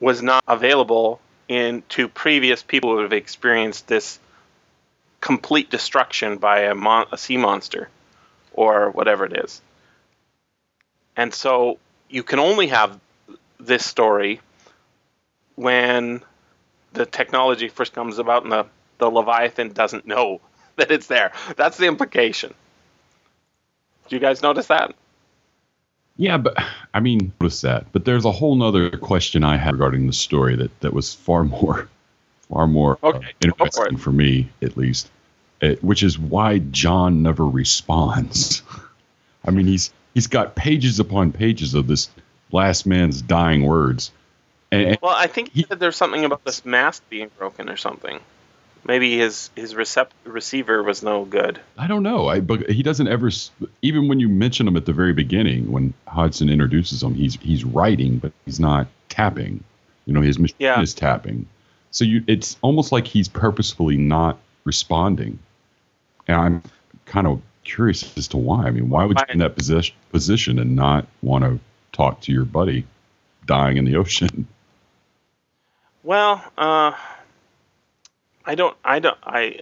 [0.00, 4.18] was not available in to previous people who have experienced this
[5.20, 7.88] complete destruction by a, mon- a sea monster
[8.52, 9.62] or whatever it is.
[11.16, 12.98] And so you can only have
[13.58, 14.40] this story
[15.54, 16.22] when
[16.92, 18.66] the technology first comes about and the,
[18.98, 20.40] the Leviathan doesn't know
[20.76, 21.32] that it's there.
[21.56, 22.54] That's the implication.
[24.08, 24.94] Do you guys notice that?
[26.18, 26.56] Yeah, but
[26.94, 27.92] I mean, notice that.
[27.92, 31.44] But there's a whole nother question I had regarding the story that, that was far
[31.44, 31.88] more
[32.48, 34.00] far more uh, Okay, for interesting it.
[34.00, 35.10] for me, at least.
[35.62, 38.62] Uh, which is why John never responds.
[39.44, 42.08] I mean, he's he's got pages upon pages of this
[42.50, 44.10] last man's dying words,
[44.72, 48.18] and, Well, I think he said there's something about this mast being broken or something.
[48.86, 51.60] Maybe his his recept- receiver was no good.
[51.76, 52.28] I don't know.
[52.28, 53.30] I but he doesn't ever.
[53.82, 57.64] Even when you mention him at the very beginning, when Hodgson introduces him, he's he's
[57.64, 59.62] writing, but he's not tapping.
[60.06, 60.80] You know, his machine Yeah.
[60.80, 61.46] is tapping.
[61.90, 65.38] So you, it's almost like he's purposefully not responding.
[66.28, 66.62] And I'm
[67.06, 68.64] kind of curious as to why.
[68.64, 71.60] I mean, why would you be in that position position and not want to
[71.92, 72.86] talk to your buddy
[73.44, 74.48] dying in the ocean?
[76.02, 76.92] Well, uh,
[78.44, 79.58] I don't, I don't, I,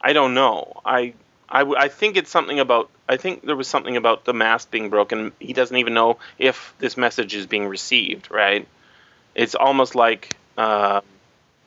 [0.00, 0.80] I don't know.
[0.84, 1.14] I,
[1.48, 2.90] I, I think it's something about.
[3.08, 5.32] I think there was something about the mask being broken.
[5.38, 8.30] He doesn't even know if this message is being received.
[8.30, 8.68] Right?
[9.34, 11.00] It's almost like uh,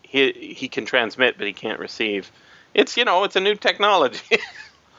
[0.04, 2.32] he he can transmit, but he can't receive.
[2.74, 4.38] It's you know, it's a new technology.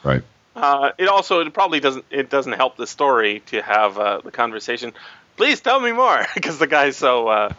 [0.02, 0.22] Right.
[0.56, 4.30] Uh, it also it probably doesn't it doesn't help the story to have uh, the
[4.30, 4.92] conversation.
[5.36, 7.52] Please tell me more, because the guy's so uh,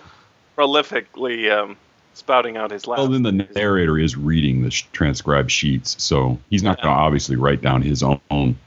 [0.57, 1.77] prolifically um,
[2.13, 6.63] spouting out his Well, then the narrator is reading the sh- transcribed sheets, so he's
[6.63, 8.57] not going to obviously write down his own, own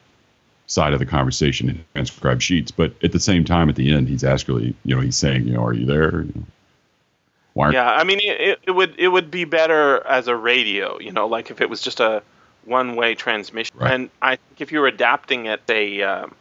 [0.67, 2.71] side of the conversation in transcribed sheets.
[2.71, 5.53] But at the same time, at the end, he's actually, you know, he's saying, you
[5.53, 6.23] know, are you there?
[6.23, 6.45] You know,
[7.53, 7.71] Why?
[7.71, 11.27] yeah, I mean it, it would it would be better as a radio, you know,
[11.27, 12.23] like if it was just a
[12.67, 13.77] one way transmission.
[13.79, 13.93] Right.
[13.93, 16.35] And I think if you were adapting it a um,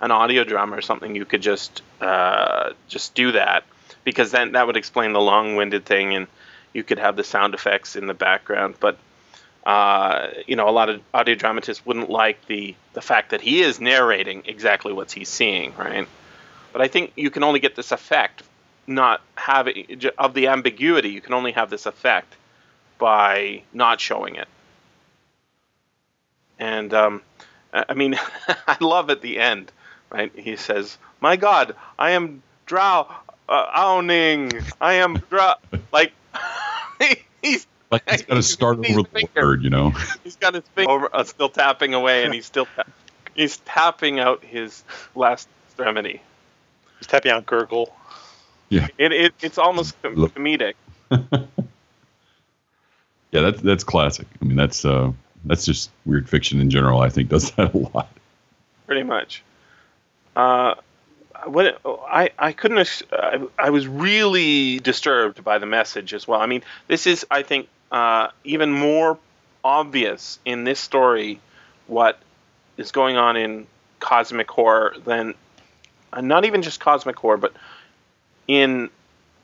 [0.00, 3.64] an audio drama or something, you could just uh, just do that
[4.04, 6.26] because then that would explain the long winded thing, and
[6.72, 8.74] you could have the sound effects in the background.
[8.80, 8.98] But
[9.66, 13.60] uh, you know, a lot of audio dramatists wouldn't like the the fact that he
[13.60, 16.08] is narrating exactly what he's seeing, right?
[16.72, 18.42] But I think you can only get this effect,
[18.86, 21.10] not have it, of the ambiguity.
[21.10, 22.34] You can only have this effect
[22.98, 24.48] by not showing it.
[26.58, 27.22] And um,
[27.72, 28.16] I I mean,
[28.66, 29.70] I love at the end,
[30.10, 30.32] right?
[30.34, 33.08] He says, "My God, I am drow
[33.48, 34.52] uh, owning.
[34.80, 35.54] I am drow."
[35.92, 36.12] like
[37.42, 39.46] he's Like he's got to start He's over the finger.
[39.46, 39.90] word, you know?
[40.24, 42.84] he's got his finger over, uh, still tapping away, and he's still ta-
[43.34, 44.82] he's tapping out his
[45.14, 46.20] last extremity.
[46.98, 47.94] He's tapping out gurgle.
[48.70, 50.74] Yeah, it, it it's almost com- comedic.
[53.30, 54.26] Yeah, that's that's classic.
[54.40, 55.12] I mean, that's uh,
[55.44, 57.00] that's just weird fiction in general.
[57.00, 58.08] I think does that a lot.
[58.86, 59.42] pretty much.
[60.36, 60.74] Uh,
[61.46, 66.40] what I I couldn't I, I was really disturbed by the message as well.
[66.40, 69.18] I mean, this is I think uh, even more
[69.64, 71.40] obvious in this story
[71.86, 72.18] what
[72.76, 73.66] is going on in
[74.00, 75.34] cosmic horror than
[76.12, 77.54] uh, not even just cosmic horror, but
[78.46, 78.90] in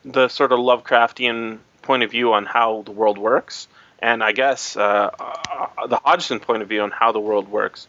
[0.04, 3.68] the sort of Lovecraftian point of view on how the world works,
[4.04, 7.88] and I guess uh, uh, the Hodgson point of view on how the world works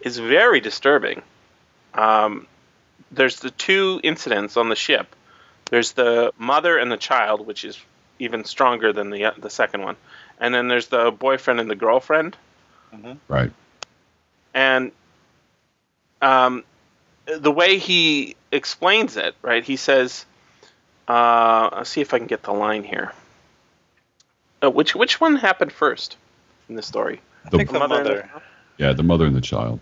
[0.00, 1.22] is very disturbing.
[1.94, 2.48] Um,
[3.12, 5.14] there's the two incidents on the ship.
[5.66, 7.80] There's the mother and the child, which is
[8.18, 9.96] even stronger than the the second one,
[10.40, 12.36] and then there's the boyfriend and the girlfriend.
[13.28, 13.52] Right.
[14.54, 14.90] And
[16.20, 16.64] um,
[17.26, 19.62] the way he explains it, right?
[19.62, 20.26] He says,
[21.08, 23.12] uh, "I'll see if I can get the line here."
[24.64, 26.16] Uh, which which one happened first
[26.68, 27.20] in the story?
[27.50, 28.30] The, think the and mother.
[28.78, 29.80] yeah, the mother and the child.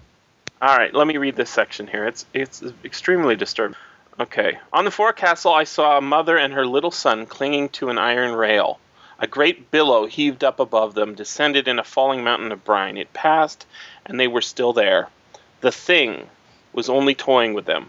[0.60, 2.06] All right, let me read this section here.
[2.06, 3.76] It's it's extremely disturbing.
[4.18, 4.58] Okay.
[4.72, 8.32] On the forecastle, I saw a mother and her little son clinging to an iron
[8.32, 8.78] rail.
[9.18, 12.96] A great billow heaved up above them, descended in a falling mountain of brine.
[12.96, 13.66] It passed,
[14.04, 15.08] and they were still there.
[15.60, 16.28] The thing
[16.72, 17.88] was only toying with them.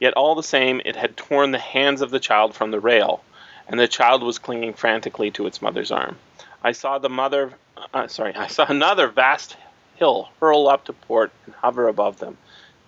[0.00, 3.22] Yet all the same, it had torn the hands of the child from the rail,
[3.68, 6.16] and the child was clinging frantically to its mother's arm.
[6.62, 7.52] I saw the mother,
[7.92, 9.56] uh, sorry, I saw another vast
[9.96, 12.36] hill hurl up to port and hover above them.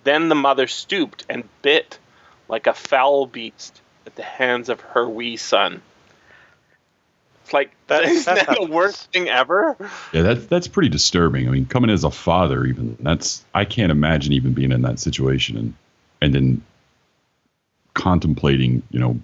[0.03, 1.99] Then the mother stooped and bit
[2.47, 5.81] like a foul beast at the hands of her wee son.
[7.43, 9.77] It's like That- isn't that that the worst thing ever?
[10.13, 11.47] Yeah, that's that's pretty disturbing.
[11.47, 14.99] I mean, coming as a father, even that's I can't imagine even being in that
[14.99, 15.73] situation and
[16.21, 16.63] and then
[17.93, 19.19] contemplating, you know,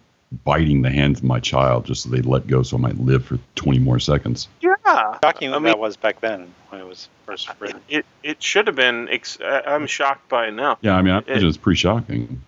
[0.45, 3.25] biting the hands of my child just so they let go, so I might live
[3.25, 4.47] for twenty more seconds.
[4.61, 4.75] Yeah,
[5.23, 7.81] Shocking I mean- that was back then when it was first written.
[7.89, 9.09] it it should have been.
[9.09, 10.77] Ex- I- I'm shocked by it now.
[10.81, 12.41] Yeah, I mean, I It- imagine it's pretty shocking.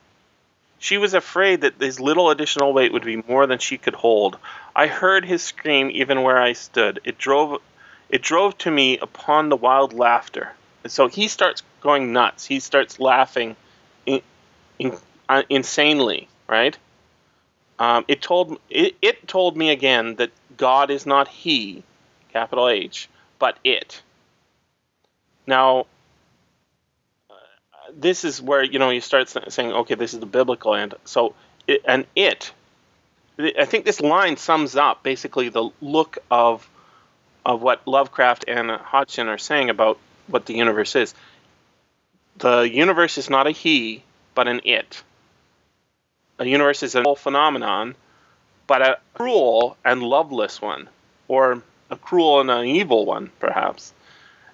[0.79, 4.37] She was afraid that his little additional weight would be more than she could hold.
[4.75, 6.99] I heard his scream even where I stood.
[7.03, 7.61] It drove
[8.09, 10.53] it drove to me upon the wild laughter.
[10.83, 12.45] And so he starts going nuts.
[12.45, 13.55] He starts laughing
[14.05, 14.21] in,
[14.77, 14.95] in,
[15.27, 16.77] uh, insanely, right?
[17.79, 21.83] Um, it told it, it told me again that God is not He,
[22.31, 23.09] capital H,
[23.39, 24.01] but it.
[25.45, 25.85] Now,
[27.29, 27.33] uh,
[27.93, 30.95] this is where you know you start saying, okay, this is the biblical end.
[31.03, 31.35] So,
[31.67, 32.51] it, and it,
[33.37, 36.67] I think this line sums up basically the look of
[37.45, 41.13] of what Lovecraft and Hodgson are saying about what the universe is.
[42.37, 45.03] The universe is not a he, but an it.
[46.37, 47.95] A universe is a whole phenomenon,
[48.67, 50.89] but a cruel and loveless one,
[51.29, 53.93] or a cruel and an evil one, perhaps.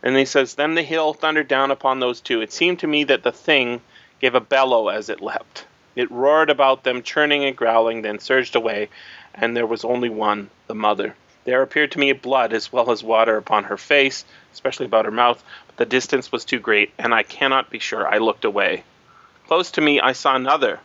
[0.03, 2.39] And he says, Then the hill thundered down upon those two.
[2.41, 3.81] It seemed to me that the thing
[4.19, 5.65] gave a bellow as it leapt.
[5.95, 8.89] It roared about them, churning and growling, then surged away,
[9.33, 11.15] and there was only one, the mother.
[11.45, 15.11] There appeared to me blood as well as water upon her face, especially about her
[15.11, 18.07] mouth, but the distance was too great, and I cannot be sure.
[18.07, 18.83] I looked away.
[19.47, 20.79] Close to me, I saw another,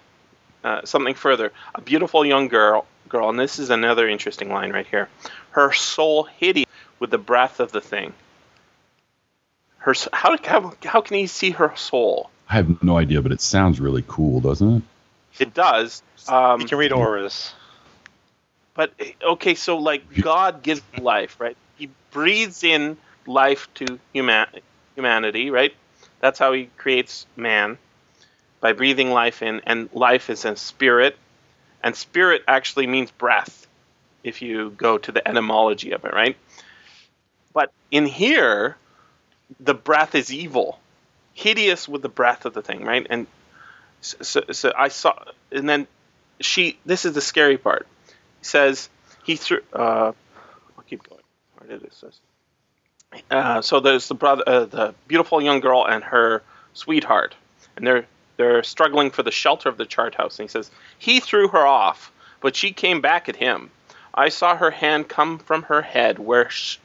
[0.67, 4.87] uh, something further, a beautiful young girl, girl, and this is another interesting line right
[4.89, 5.09] here.
[5.51, 6.67] Her soul hideous
[6.99, 8.13] with the breath of the thing.
[9.79, 12.31] Her, how, how, how can he see her soul?
[12.49, 14.83] I have no idea, but it sounds really cool, doesn't it?
[15.39, 16.03] It does.
[16.27, 17.55] Um, you can read auras.
[18.75, 21.57] But okay, so like God gives life, right?
[21.77, 24.49] He breathes in life to human
[24.97, 25.75] humanity, right?
[26.19, 27.79] That's how he creates man
[28.61, 31.17] by breathing life in, and life is a spirit,
[31.83, 33.67] and spirit actually means breath
[34.25, 36.37] if you go to the etymology of it, right?
[37.53, 38.77] But in here,
[39.61, 40.79] the breath is evil,
[41.35, 43.07] hideous with the breath of the thing, right?
[43.09, 43.27] And
[44.01, 45.15] so, so I saw,
[45.53, 45.87] and then
[46.41, 46.79] she.
[46.85, 47.87] This is the scary part
[48.47, 48.89] says
[49.25, 49.61] he threw.
[49.73, 50.13] Uh,
[50.77, 51.23] I'll keep going.
[51.57, 52.19] Where did it says?
[53.31, 56.43] Uh, so there's the brother, uh, the beautiful young girl, and her
[56.75, 57.35] sweetheart,
[57.77, 58.07] and they're
[58.37, 60.39] they're struggling for the shelter of the chart house.
[60.39, 63.71] And he says he threw her off, but she came back at him.
[64.15, 66.79] I saw her hand come from her head, where sh-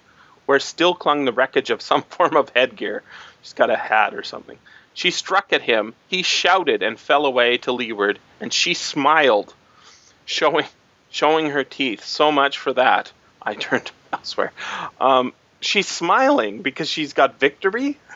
[0.46, 3.04] where still clung the wreckage of some form of headgear.
[3.42, 4.58] She's got a hat or something.
[4.94, 5.94] She struck at him.
[6.10, 9.54] He shouted and fell away to leeward, and she smiled,
[10.26, 10.66] showing
[11.10, 12.04] showing her teeth.
[12.04, 13.12] So much for that.
[13.42, 14.52] I turned elsewhere.
[15.00, 17.98] Um, she's smiling because she's got victory.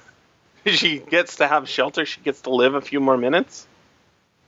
[0.73, 2.05] she gets to have shelter.
[2.05, 3.67] She gets to live a few more minutes.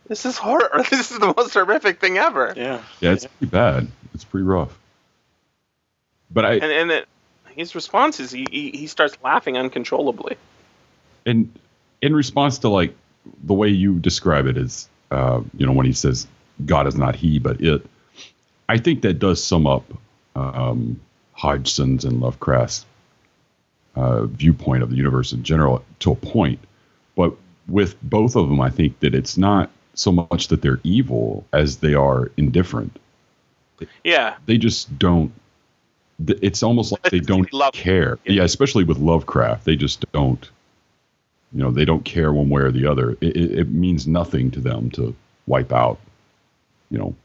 [0.08, 0.84] This is horror.
[0.90, 2.54] This is the most horrific thing ever.
[2.56, 2.82] Yeah.
[3.00, 3.88] Yeah, it's pretty bad.
[4.14, 4.78] It's pretty rough.
[6.32, 7.08] But I and and it,
[7.56, 10.38] his response is he, he he starts laughing uncontrollably.
[11.26, 11.58] And
[12.02, 12.96] in response to like
[13.44, 16.28] the way you describe it is, uh, you know, when he says
[16.66, 17.86] God is not he but it,
[18.68, 19.86] I think that does sum up
[20.36, 21.00] um,
[21.34, 22.86] Hodgson's and Lovecraft's
[23.98, 26.60] uh, viewpoint of the universe in general to a point.
[27.16, 27.34] But
[27.68, 31.78] with both of them, I think that it's not so much that they're evil as
[31.78, 33.00] they are indifferent.
[34.04, 34.36] Yeah.
[34.46, 35.32] They just don't.
[36.28, 38.18] It's almost like they don't Love- care.
[38.26, 40.50] Yeah, especially with Lovecraft, they just don't.
[41.54, 43.12] You know, they don't care one way or the other.
[43.22, 46.00] It, it, it means nothing to them to wipe out.
[46.92, 47.16] You know,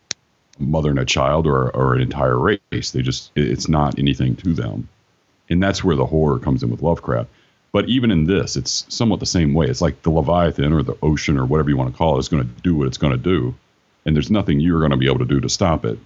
[0.58, 2.90] a mother and a child or, or an entire race.
[2.90, 4.88] They just, it's not anything to them.
[5.52, 7.28] And that's where the horror comes in with Lovecraft.
[7.72, 9.66] But even in this, it's somewhat the same way.
[9.66, 12.28] It's like the Leviathan or the ocean or whatever you want to call it is
[12.28, 13.54] going to do what it's going to do.
[14.04, 15.98] And there's nothing you're going to be able to do to stop it.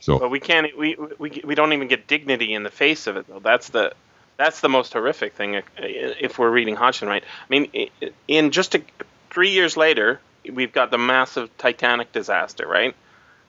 [0.00, 0.76] So, But we can't.
[0.78, 3.40] We, we we don't even get dignity in the face of it though.
[3.40, 3.92] That's the
[4.36, 5.56] that's the most horrific thing.
[5.56, 7.88] uh, If we're reading Hodgson right, I mean,
[8.28, 8.82] in just a,
[9.30, 10.20] three years later,
[10.52, 12.94] we've got the massive Titanic disaster, right?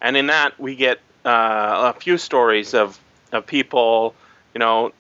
[0.02, 2.98] And in that, we get uh, a few stories of
[3.32, 4.16] of people,
[4.58, 4.92] you know,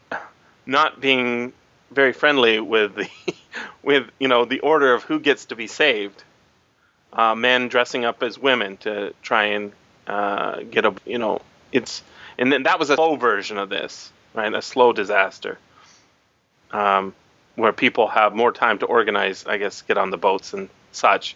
[0.67, 1.51] not being
[1.89, 3.09] very friendly with the
[3.81, 6.23] with you know the order of who gets to be saved.
[7.11, 9.71] Uh, men dressing up as women to try and
[10.05, 11.41] uh, get a you know
[11.71, 12.03] it's
[12.37, 15.57] and then that was a slow version of this right a slow disaster
[16.69, 17.15] um,
[17.55, 21.35] where people have more time to organize I guess get on the boats and such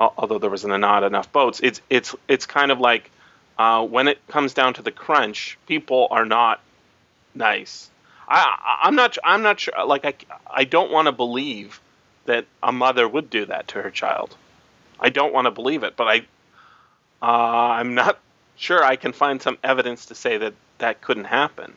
[0.00, 3.08] although there was not enough boats it's it's it's kind of like
[3.56, 6.60] uh, when it comes down to the crunch people are not
[7.34, 7.90] nice
[8.28, 10.14] I I'm not I'm not sure like I
[10.50, 11.80] I don't want to believe
[12.26, 14.36] that a mother would do that to her child
[14.98, 16.26] I don't want to believe it but I
[17.22, 18.18] uh, I'm not
[18.56, 21.74] sure I can find some evidence to say that that couldn't happen.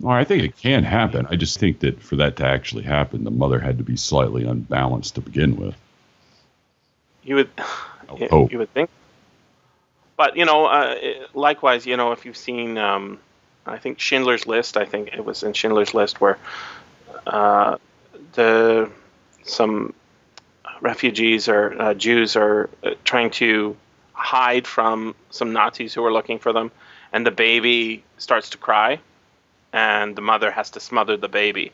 [0.00, 1.26] well, I think it can happen.
[1.30, 4.44] I just think that for that to actually happen, the mother had to be slightly
[4.44, 5.74] unbalanced to begin with.
[7.24, 7.50] You would,
[8.08, 8.52] hope.
[8.52, 8.90] you would think.
[10.16, 10.96] But you know, uh,
[11.34, 13.18] likewise, you know, if you've seen, um,
[13.66, 14.76] I think Schindler's List.
[14.76, 16.38] I think it was in Schindler's List where
[17.26, 17.78] uh,
[18.32, 18.90] the
[19.42, 19.94] some
[20.80, 23.76] refugees or uh, Jews are uh, trying to
[24.12, 26.70] hide from some Nazis who are looking for them,
[27.12, 29.00] and the baby starts to cry,
[29.72, 31.72] and the mother has to smother the baby.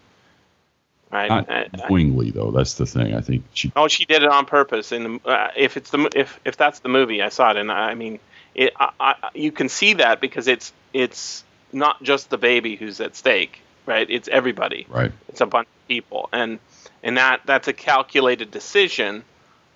[1.10, 1.28] Right?
[1.28, 2.50] Not Uh, knowingly though.
[2.50, 3.14] That's the thing.
[3.14, 3.70] I think she.
[3.76, 4.92] Oh, she did it on purpose.
[4.92, 7.94] In uh, if it's the if if that's the movie, I saw it, and I
[7.94, 8.18] mean,
[8.54, 8.72] it.
[8.80, 13.16] I, I, you can see that because it's it's not just the baby who's at
[13.16, 14.08] stake, right?
[14.08, 14.86] It's everybody.
[14.88, 15.12] Right.
[15.28, 16.58] It's a bunch of people, and
[17.02, 19.24] and that that's a calculated decision,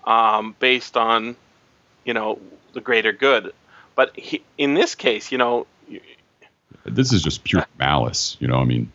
[0.05, 1.36] um, based on,
[2.05, 2.38] you know,
[2.72, 3.53] the greater good.
[3.94, 5.66] But he, in this case, you know,
[6.84, 8.36] This is just pure malice.
[8.40, 8.59] You know.
[8.59, 8.92] I mean,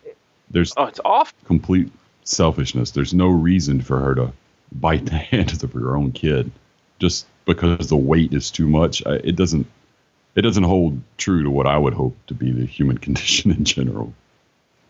[0.50, 1.90] there's oh, it's off complete
[2.24, 2.92] selfishness.
[2.92, 4.32] There's no reason for her to
[4.70, 6.50] bite the hand of her own kid
[6.98, 9.02] just because the weight is too much.
[9.06, 9.66] It doesn't.
[10.34, 13.64] It doesn't hold true to what I would hope to be the human condition in
[13.64, 14.14] general.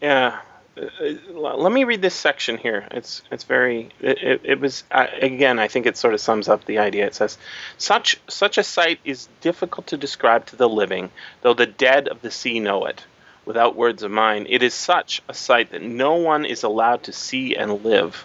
[0.00, 0.40] Yeah.
[0.76, 2.86] Uh, uh, let me read this section here.
[2.92, 6.48] It's it's very it, it, it was uh, again I think it sort of sums
[6.48, 7.06] up the idea.
[7.06, 7.36] It says
[7.76, 11.10] such such a sight is difficult to describe to the living,
[11.42, 13.04] though the dead of the sea know it.
[13.44, 17.12] Without words of mine, it is such a sight that no one is allowed to
[17.12, 18.24] see and live.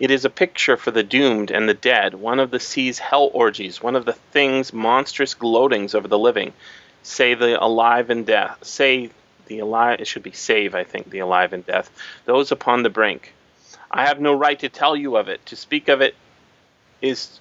[0.00, 3.30] It is a picture for the doomed and the dead, one of the sea's hell
[3.34, 6.54] orgies, one of the thing's monstrous gloatings over the living.
[7.02, 8.58] Say the alive and death.
[8.62, 9.10] Say
[9.44, 10.00] the alive.
[10.00, 11.90] It should be save, I think, the alive and death.
[12.24, 13.34] Those upon the brink.
[13.90, 15.44] I have no right to tell you of it.
[15.46, 16.14] To speak of it
[17.02, 17.38] is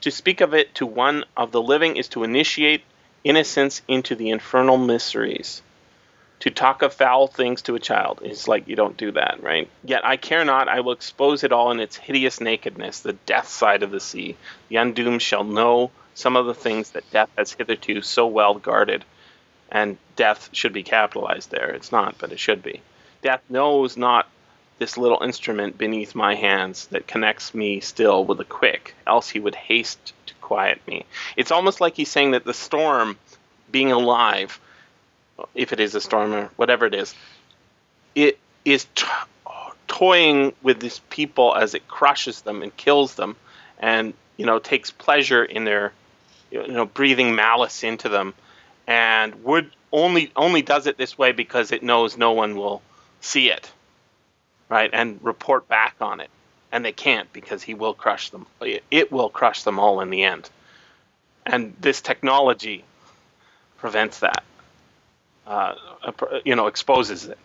[0.00, 2.82] to speak of it to one of the living is to initiate
[3.22, 5.62] innocence into the infernal mysteries.
[6.40, 9.68] To talk of foul things to a child is like you don't do that, right?
[9.84, 13.48] Yet I care not, I will expose it all in its hideous nakedness, the death
[13.48, 14.36] side of the sea.
[14.68, 19.04] The undoomed shall know some of the things that death has hitherto so well guarded.
[19.70, 21.70] And death should be capitalized there.
[21.70, 22.80] It's not, but it should be.
[23.22, 24.26] Death knows not
[24.78, 29.38] this little instrument beneath my hands that connects me still with a quick, else he
[29.38, 31.04] would haste to quiet me.
[31.36, 33.18] It's almost like he's saying that the storm,
[33.70, 34.58] being alive,
[35.54, 37.14] if it is a storm or whatever it is,
[38.14, 39.06] it is t-
[39.86, 43.36] toying with these people as it crushes them and kills them,
[43.78, 45.92] and you know takes pleasure in their,
[46.50, 48.34] you know, breathing malice into them,
[48.86, 52.82] and would only only does it this way because it knows no one will
[53.20, 53.70] see it,
[54.68, 56.30] right, and report back on it,
[56.72, 58.46] and they can't because he will crush them.
[58.60, 60.48] It, it will crush them all in the end,
[61.44, 62.84] and this technology
[63.78, 64.44] prevents that
[65.46, 65.74] uh,
[66.44, 67.38] you know, exposes it.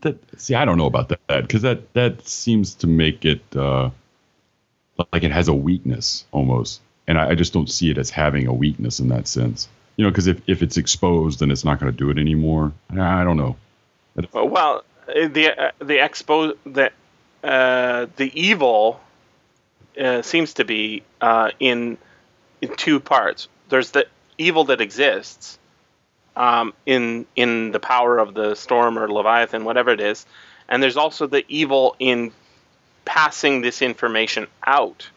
[0.00, 3.90] That see, I don't know about that because that that seems to make it uh,
[5.12, 8.46] like it has a weakness almost, and I, I just don't see it as having
[8.46, 9.68] a weakness in that sense.
[9.96, 12.72] You know, because if, if it's exposed, then it's not going to do it anymore.
[12.90, 13.56] I, I don't know.
[14.32, 16.92] Well, the uh, the expo the
[17.42, 19.00] uh, the evil
[20.00, 21.98] uh, seems to be uh, in
[22.60, 23.48] in two parts.
[23.68, 24.06] There's the
[24.38, 25.58] evil that exists
[26.36, 30.24] um, in in the power of the storm or leviathan, whatever it is,
[30.68, 32.32] and there's also the evil in
[33.04, 35.08] passing this information out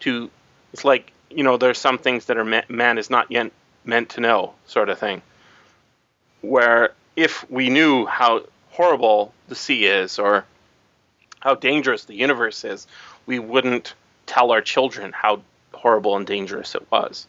[0.00, 0.30] to.
[0.72, 3.50] It's like you know, there's some things that are man, man is not yet
[3.84, 5.22] meant to know, sort of thing.
[6.40, 10.44] Where if we knew how horrible the sea is or
[11.40, 12.86] how dangerous the universe is,
[13.26, 13.94] we wouldn't
[14.26, 15.42] tell our children how
[15.72, 17.26] horrible and dangerous it was.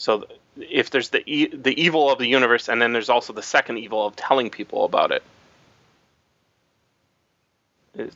[0.00, 0.24] So
[0.56, 3.76] if there's the e- the evil of the universe, and then there's also the second
[3.76, 5.22] evil of telling people about it,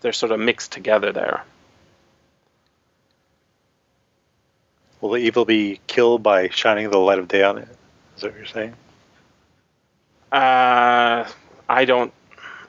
[0.01, 1.45] they're sort of mixed together there.
[5.03, 7.69] Will the evil be killed by shining the light of day on it?
[8.17, 8.73] Is that what you're saying?
[10.33, 11.29] Uh,
[11.69, 12.15] I don't,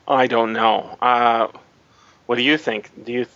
[0.10, 0.98] I don't know.
[1.02, 1.48] Uh,
[2.26, 2.92] what do you think?
[3.06, 3.28] Do you,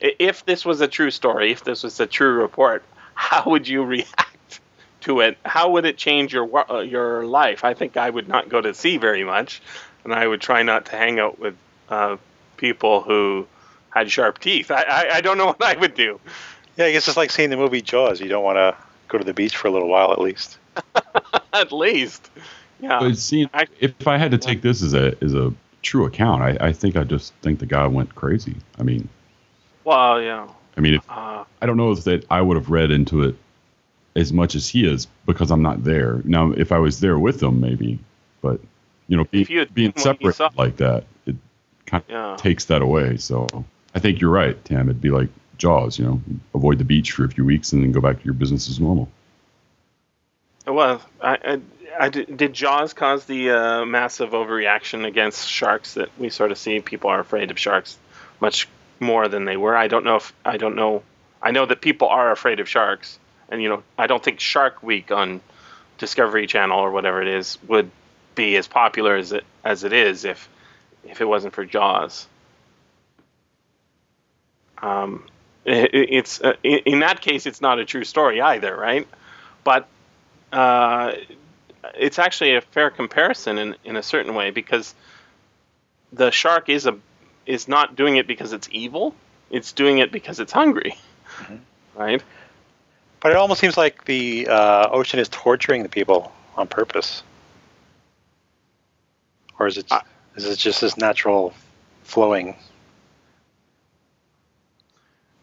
[0.00, 2.82] if this was a true story, if this was a true report,
[3.14, 4.32] how would you react
[5.02, 5.38] to it?
[5.44, 7.64] How would it change your uh, your life?
[7.64, 9.60] I think I would not go to sea very much,
[10.04, 11.54] and I would try not to hang out with
[11.88, 12.16] uh,
[12.56, 13.46] people who
[13.90, 14.70] had sharp teeth.
[14.70, 16.18] I, I, I don't know what I would do.
[16.76, 18.20] Yeah, I guess it's like seeing the movie Jaws.
[18.20, 18.76] You don't want to
[19.08, 20.58] go to the beach for a little while, at least.
[21.52, 22.30] at least,
[22.80, 22.98] yeah.
[22.98, 26.42] But see, I- if I had to take this as a as a true account,
[26.42, 28.56] I, I think I just think the guy went crazy.
[28.78, 29.08] I mean,
[29.84, 30.48] Well, yeah.
[30.76, 33.34] I mean, if, Uh, I don't know if that I would have read into it
[34.14, 36.20] as much as he is because I'm not there.
[36.24, 37.98] Now, if I was there with him, maybe,
[38.40, 38.60] but
[39.08, 41.36] you know, be, you being seen what he separate like that, it
[41.86, 42.36] kind of yeah.
[42.38, 43.16] takes that away.
[43.16, 43.46] So
[43.94, 44.88] I think you're right, Tam.
[44.88, 46.20] It'd be like Jaws, you know,
[46.54, 48.80] avoid the beach for a few weeks and then go back to your business as
[48.80, 49.08] normal.
[50.66, 51.60] Well, I, I,
[51.98, 56.58] I did, did Jaws cause the uh, massive overreaction against sharks that we sort of
[56.58, 56.80] see?
[56.80, 57.98] People are afraid of sharks
[58.40, 58.68] much
[59.00, 59.76] more than they were.
[59.76, 61.02] I don't know if I don't know
[61.42, 63.18] I know that people are afraid of sharks,
[63.52, 65.40] and you know, I don't think Shark Week on
[65.98, 67.90] Discovery Channel or whatever it is would
[68.34, 70.48] be as popular as it as it is if
[71.04, 72.26] if it wasn't for Jaws.
[74.78, 75.26] Um,
[75.66, 79.06] it, it's uh, in, in that case, it's not a true story either, right?
[79.64, 79.86] But
[80.50, 81.12] uh,
[81.94, 84.94] it's actually a fair comparison in, in a certain way because
[86.10, 86.96] the shark is a
[87.44, 89.14] is not doing it because it's evil;
[89.50, 90.96] it's doing it because it's hungry,
[91.94, 92.22] right?
[93.22, 97.22] But it almost seems like the uh, ocean is torturing the people on purpose,
[99.58, 100.02] or is it I-
[100.34, 101.54] is it just this natural
[102.02, 102.56] flowing?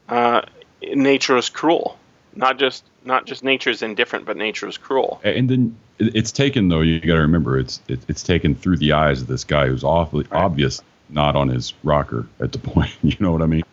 [0.09, 0.41] Uh,
[0.82, 1.97] nature is cruel.
[2.36, 5.21] Not just not just nature is indifferent, but nature is cruel.
[5.23, 6.82] And then it's taken though.
[6.82, 9.86] You got to remember, it's it, it's taken through the eyes of this guy who's
[9.86, 12.91] awfully obvious not on his rocker at the point.
[13.03, 13.63] You know what I mean?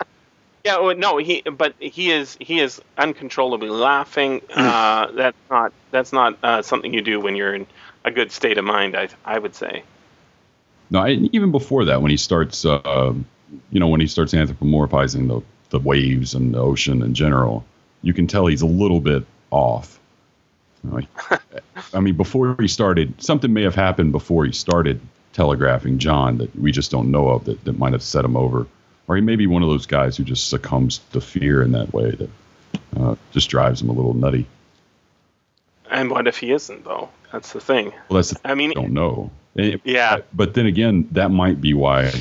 [0.66, 4.42] Yeah, well, no, he but he is he is uncontrollably laughing.
[4.50, 7.66] Uh, that's not that's not uh, something you do when you're in
[8.04, 8.96] a good state of mind.
[8.96, 9.84] I I would say.
[10.90, 13.14] No, and even before that, when he starts, uh,
[13.70, 15.40] you know, when he starts anthropomorphizing the
[15.70, 17.64] the waves and the ocean in general,
[18.02, 20.00] you can tell he's a little bit off.
[20.82, 21.06] Like,
[21.94, 25.00] I mean, before he started, something may have happened before he started
[25.32, 28.66] telegraphing John that we just don't know of that, that might have set him over.
[29.08, 31.92] Or he may be one of those guys who just succumbs to fear in that
[31.92, 32.30] way that
[32.98, 34.46] uh, just drives him a little nutty.
[35.90, 37.08] And what if he isn't though?
[37.32, 37.92] That's the thing.
[38.08, 39.30] Well, that's the I mean, I don't know.
[39.54, 40.18] And- Yeah.
[40.32, 42.12] But then again, that might be why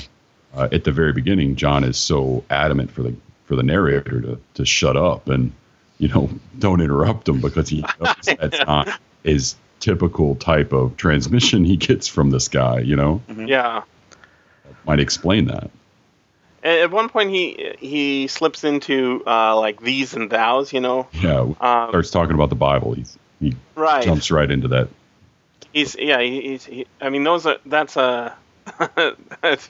[0.55, 3.15] uh, at the very beginning, John is so adamant for the
[3.45, 5.51] for the narrator to, to shut up and
[5.97, 6.29] you know
[6.59, 12.07] don't interrupt him because he knows that's not his typical type of transmission he gets
[12.07, 12.79] from this guy.
[12.79, 13.83] You know, yeah.
[14.85, 15.69] might explain that.
[16.65, 20.73] At one point, he he slips into uh, like thees and thous.
[20.73, 22.93] You know, Yeah, um, starts talking about the Bible.
[22.93, 24.03] He's, he right?
[24.03, 24.89] jumps right into that.
[25.73, 26.19] He's yeah.
[26.19, 26.65] He's.
[26.65, 28.35] He, I mean, those are that's a.
[29.43, 29.69] it's,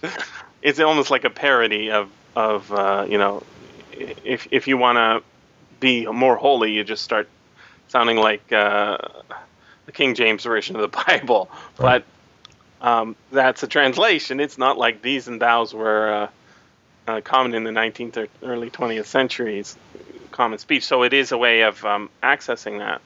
[0.62, 3.43] it's almost like a parody of of uh, you know,
[3.91, 5.22] if if you want to
[5.82, 7.28] be more holy, you just start
[7.89, 8.98] sounding like uh,
[9.86, 11.52] the King James version of the Bible.
[11.78, 12.06] Right.
[12.82, 14.39] But um, that's a translation.
[14.39, 16.30] It's not like thees and thous were
[17.08, 19.78] uh, common in the 19th or early 20th centuries,
[20.32, 20.86] common speech.
[20.86, 23.01] So it is a way of um, accessing that.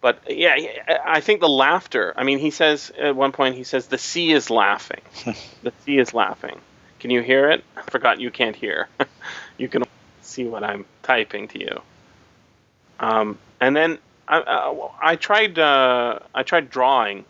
[0.00, 0.54] But yeah,
[0.88, 2.12] I- I think the laughter.
[2.16, 5.00] I mean, he says at one point, he says, "The sea is laughing.
[5.62, 6.60] the sea is laughing.
[7.00, 7.64] Can you hear it?
[7.76, 8.88] I forgot you can't hear.
[9.58, 9.82] you can
[10.22, 11.80] see what I'm typing to you."
[13.00, 15.58] Um, and then I, I, I tried.
[15.58, 17.24] Uh, I tried drawing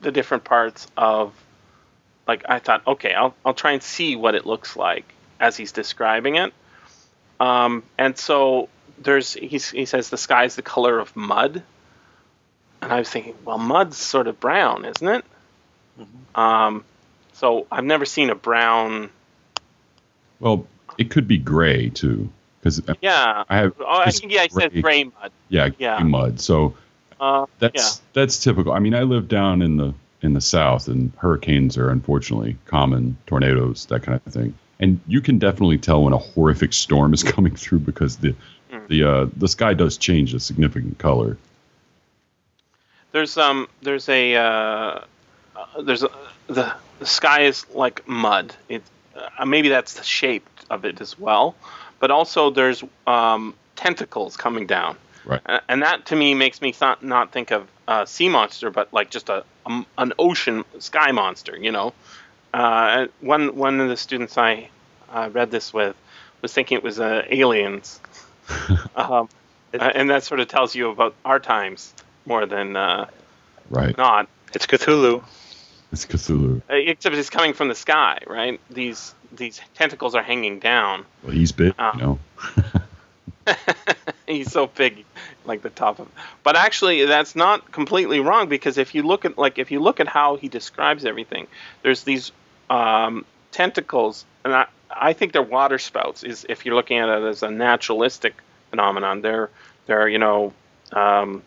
[0.00, 1.34] the different parts of.
[2.26, 5.04] Like I thought, okay, I'll I'll try and see what it looks like
[5.38, 6.52] as he's describing it.
[7.38, 8.68] Um, and so
[8.98, 11.62] there's he's, he says the sky's the color of mud,
[12.82, 15.24] and I was thinking, well, mud's sort of brown, isn't it?
[16.00, 16.40] Mm-hmm.
[16.40, 16.84] Um,
[17.34, 19.10] so I've never seen a brown.
[20.40, 20.66] Well,
[20.98, 23.44] it could be gray too, because Yeah.
[23.48, 25.32] I have Oh, I just think, yeah, he says gray- gray mud.
[25.48, 25.98] yeah, Yeah.
[26.00, 26.40] mud.
[26.40, 26.74] So
[27.20, 28.72] Uh, That's that's typical.
[28.72, 33.16] I mean, I live down in the in the south, and hurricanes are unfortunately common,
[33.26, 34.54] tornadoes, that kind of thing.
[34.78, 38.34] And you can definitely tell when a horrific storm is coming through because the
[38.68, 38.88] Mm.
[38.88, 41.38] the uh, the sky does change a significant color.
[43.12, 46.10] There's um there's a uh, uh, there's a,
[46.48, 48.56] the the sky is like mud.
[48.68, 48.82] It
[49.38, 51.54] uh, maybe that's the shape of it as well,
[52.00, 54.96] but also there's um, tentacles coming down,
[55.26, 55.40] Right.
[55.68, 59.10] And that to me makes me th- not think of a sea monster, but like
[59.10, 61.56] just a, a an ocean sky monster.
[61.56, 61.92] You know,
[62.54, 64.68] uh, one one of the students I
[65.12, 65.96] uh, read this with
[66.42, 68.00] was thinking it was uh, aliens,
[68.96, 69.28] um,
[69.72, 71.92] and that sort of tells you about our times
[72.26, 73.06] more than uh,
[73.68, 73.96] Right.
[73.98, 74.28] not.
[74.54, 75.24] It's Cthulhu.
[75.92, 76.62] It's Cthulhu.
[76.70, 78.60] Uh, Except it's coming from the sky, right?
[78.70, 81.04] These these tentacles are hanging down.
[81.22, 81.92] Well, he's big, Ah.
[81.94, 82.18] you know.
[84.28, 85.04] He's so big,
[85.44, 86.08] like the top of.
[86.42, 90.00] But actually, that's not completely wrong because if you look at like if you look
[90.00, 91.46] at how he describes everything,
[91.82, 92.32] there's these
[92.68, 96.24] um, tentacles, and I I think they're water spouts.
[96.24, 98.34] Is if you're looking at it as a naturalistic
[98.70, 99.50] phenomenon, they're
[99.86, 100.52] they're you know
[100.92, 101.42] um,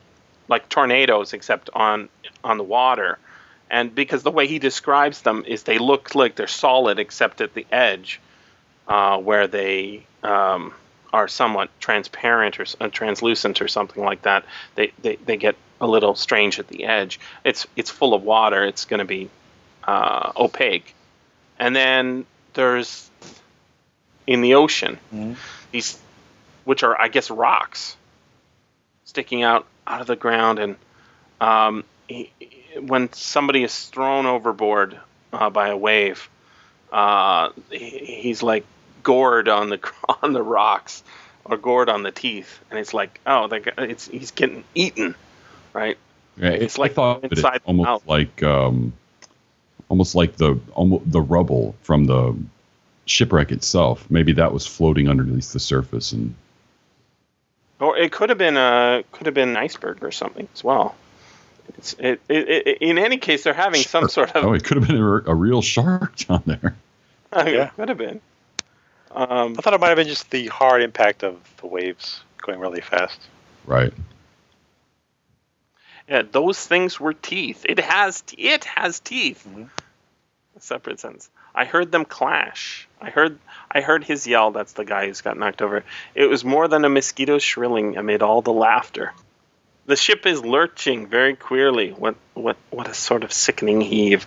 [0.47, 2.09] like tornadoes except on
[2.43, 3.17] on the water.
[3.71, 7.53] And because the way he describes them is they look like they're solid except at
[7.53, 8.19] the edge,
[8.87, 10.73] uh, where they um,
[11.11, 14.45] are somewhat transparent or uh, translucent or something like that.
[14.75, 17.19] They, they they get a little strange at the edge.
[17.43, 18.63] It's it's full of water.
[18.63, 19.29] It's going to be
[19.83, 20.93] uh, opaque.
[21.57, 23.09] And then there's
[24.27, 24.99] in the ocean,
[25.71, 25.99] these,
[26.65, 27.95] which are I guess rocks,
[29.05, 30.75] sticking out out of the ground, and
[31.41, 32.31] um, he,
[32.79, 34.99] when somebody is thrown overboard
[35.33, 36.29] uh, by a wave,
[36.91, 37.89] uh, he,
[38.21, 38.65] he's like
[39.03, 39.79] gored on the
[40.23, 41.03] on the rocks
[41.45, 45.15] or gored on the teeth, and it's like, oh, the guy, it's he's getting eaten,
[45.73, 45.97] right?
[46.37, 48.07] Yeah, It's I like thought of it inside the almost mouth.
[48.07, 48.93] like um,
[49.89, 52.35] almost like the almost the rubble from the
[53.05, 54.05] shipwreck itself.
[54.09, 56.35] Maybe that was floating underneath the surface, and
[57.79, 60.95] Or it could have been a could have been an iceberg or something as well.
[61.77, 64.77] It's, it, it, it, in any case, they're having some sort of oh, it could
[64.77, 66.75] have been a, a real shark down there.
[67.31, 67.65] Yeah.
[67.67, 68.21] it could have been.
[69.11, 72.59] Um, I thought it might have been just the hard impact of the waves going
[72.59, 73.19] really fast.
[73.65, 73.93] Right.
[76.07, 77.65] yeah, those things were teeth.
[77.67, 79.47] It has it has teeth.
[79.49, 79.69] Mhm.
[80.59, 81.29] Separate sentence.
[81.55, 82.87] I heard them clash.
[83.01, 83.39] I heard
[83.71, 84.51] I heard his yell.
[84.51, 85.83] That's the guy who's got knocked over.
[86.15, 89.13] It was more than a mosquito shrilling amid all the laughter.
[89.85, 91.91] The ship is lurching very queerly.
[91.91, 94.25] What what what a sort of sickening heave.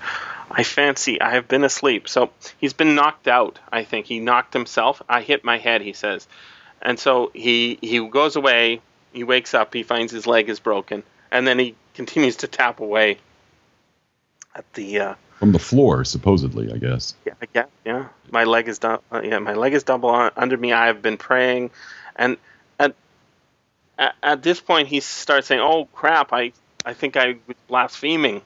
[0.55, 2.09] I fancy I have been asleep.
[2.09, 3.59] So he's been knocked out.
[3.70, 5.03] I think he knocked himself.
[5.09, 5.80] I hit my head.
[5.80, 6.28] He says,
[6.80, 8.80] and so he he goes away.
[9.12, 9.72] He wakes up.
[9.74, 13.18] He finds his leg is broken, and then he continues to tap away
[14.55, 17.14] at the uh, From the floor, supposedly, I guess.
[17.26, 18.09] yeah, I guess, yeah.
[18.30, 20.72] My leg is dou- uh, yeah, my leg is double on, under me.
[20.72, 21.70] I have been praying,
[22.16, 22.36] and
[22.78, 22.94] at,
[23.98, 26.32] at at this point he starts saying, "Oh crap!
[26.32, 26.53] I
[26.84, 28.42] I think I was blaspheming,"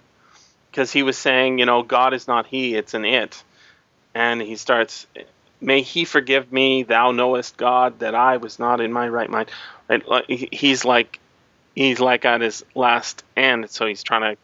[0.77, 3.43] because he was saying, you know, God is not He; it's an it,
[4.15, 5.07] and he starts,
[5.59, 6.83] "May He forgive me.
[6.83, 9.51] Thou knowest, God, that I was not in my right mind."
[10.29, 11.19] He- He's like,
[11.75, 14.41] he's like at his last end, so he's trying to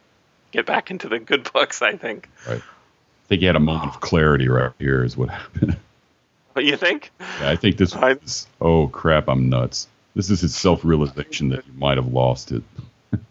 [0.52, 1.82] get back into the good books.
[1.82, 2.30] I think.
[2.48, 2.62] Right.
[2.62, 5.76] I think he had a moment of clarity right here, is what happened.
[6.54, 7.10] What you think?
[7.18, 9.88] Yeah, I think this was, oh crap, I'm nuts.
[10.14, 12.62] This is his self realization that he might have lost it.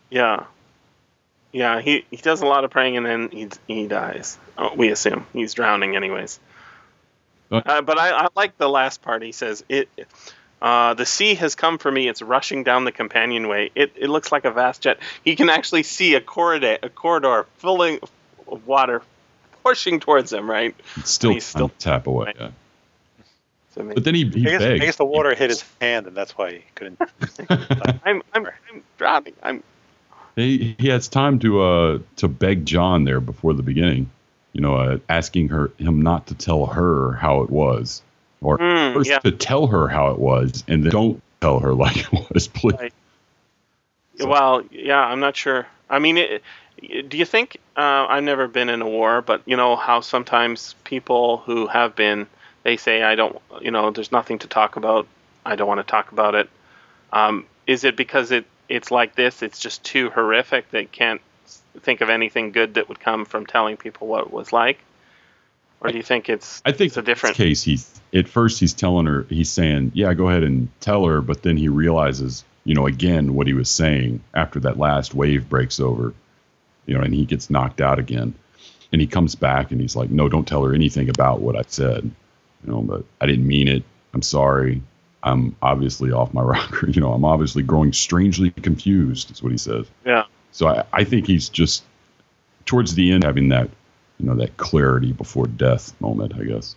[0.10, 0.46] Yeah.
[1.52, 4.38] Yeah, he, he does a lot of praying and then he he dies.
[4.58, 6.40] Oh, we assume he's drowning, anyways.
[7.52, 9.22] Uh, Uh, but I, I like the last part.
[9.22, 9.90] He says it.
[10.62, 12.08] Uh, the sea has come for me.
[12.08, 13.72] It's rushing down the companionway.
[13.76, 15.00] It, it looks like a vast jet.
[15.26, 18.00] He can actually see a corridor, a corridor filling
[18.48, 19.02] of water,
[19.64, 20.50] pushing towards him.
[20.50, 20.76] Right.
[21.04, 22.28] Still, He's still- tap away.
[22.28, 22.36] Right.
[22.40, 22.52] yeah.
[23.74, 26.38] But then he, he I guess, I guess the water hit his hand, and that's
[26.38, 27.02] why he couldn't.
[27.50, 29.34] I'm, I'm I'm drowning.
[29.42, 29.64] I'm
[30.36, 34.10] he, he has time to uh to beg John there before the beginning,
[34.54, 38.02] you know, uh, asking her him not to tell her how it was,
[38.42, 39.20] or Mm, first yeah.
[39.20, 42.80] to tell her how it was, and then don't tell her like it was, please.
[42.80, 42.94] Right.
[44.18, 45.68] So- Well, yeah, I'm not sure.
[45.90, 46.44] I mean, it,
[47.10, 50.76] do you think uh, I've never been in a war, but you know how sometimes
[50.84, 52.28] people who have been,
[52.64, 55.08] they say, "I don't," you know, there's nothing to talk about.
[55.46, 56.50] I don't want to talk about it.
[57.12, 59.44] Um, is it because it it's like this?
[59.44, 60.72] It's just too horrific.
[60.72, 61.22] They can't
[61.82, 64.80] think of anything good that would come from telling people what it was like.
[65.82, 67.36] Or do you think it's I think it's a different?
[67.36, 71.22] case he's at first he's telling her he's saying yeah go ahead and tell her
[71.22, 75.50] but then he realizes you know again what he was saying after that last wave
[75.50, 76.14] breaks over
[76.86, 78.36] you know and he gets knocked out again
[78.92, 81.64] and he comes back and he's like no don't tell her anything about what I
[81.68, 84.84] said you know but I didn't mean it I'm sorry
[85.24, 89.58] I'm obviously off my rocker you know I'm obviously growing strangely confused is what he
[89.58, 90.26] says Yeah.
[90.52, 91.84] so I, I think he's just
[92.66, 93.70] towards the end having that
[94.20, 96.76] you know that clarity before death moment I guess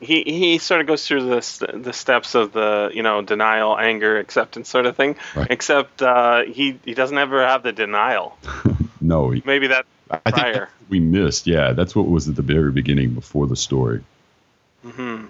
[0.00, 4.18] he he sort of goes through the the steps of the you know denial, anger,
[4.18, 5.14] acceptance sort of thing.
[5.36, 5.46] Right.
[5.48, 8.36] Except uh, he he doesn't ever have the denial.
[9.00, 10.52] No, he, Maybe that I think prior.
[10.52, 11.46] that's what we missed.
[11.48, 14.02] Yeah, that's what was at the very beginning before the story.
[14.84, 15.26] hmm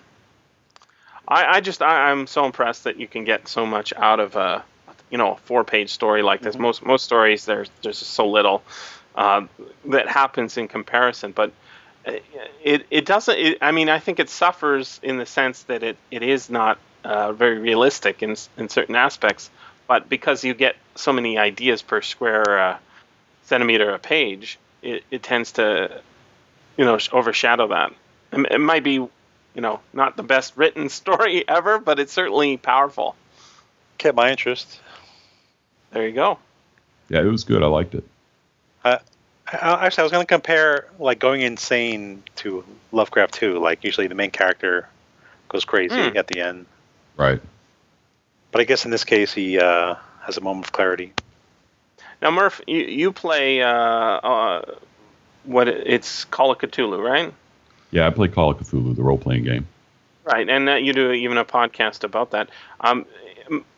[1.33, 4.37] I I just I, I'm so impressed that you can get so much out of
[4.37, 4.65] a
[5.11, 6.57] you know a four page story like this.
[6.57, 8.63] Most most stories there's there's just so little
[9.15, 9.43] uh,
[9.87, 11.53] that happens in comparison, but.
[12.65, 13.39] It it doesn't.
[13.39, 16.79] It, I mean, I think it suffers in the sense that it, it is not
[17.05, 19.51] uh, very realistic in in certain aspects.
[19.87, 22.79] But because you get so many ideas per square uh,
[23.45, 26.01] centimeter a page, it, it tends to,
[26.77, 27.93] you know, overshadow that.
[28.33, 29.07] It might be,
[29.55, 33.17] you know, not the best written story ever, but it's certainly powerful.
[33.99, 34.81] Kept my interest.
[35.91, 36.39] There you go.
[37.09, 37.63] Yeah, it was good.
[37.63, 38.05] I liked it.
[38.85, 38.99] I,
[39.47, 43.59] actually, I was going to compare like going insane to Lovecraft too.
[43.59, 44.89] Like usually the main character
[45.49, 46.17] goes crazy Hmm.
[46.17, 46.65] at the end,
[47.17, 47.41] Right.
[48.51, 51.13] but I guess in this case he uh, has a moment of clarity.
[52.23, 54.75] Now, Murph, you, you play uh, uh,
[55.45, 57.35] what it's Call of Cthulhu, right?
[57.93, 59.69] Yeah, I play Call of Cthulhu, the role playing game.
[60.25, 62.49] Right, and uh, you do even a podcast about that.
[62.81, 63.07] Um,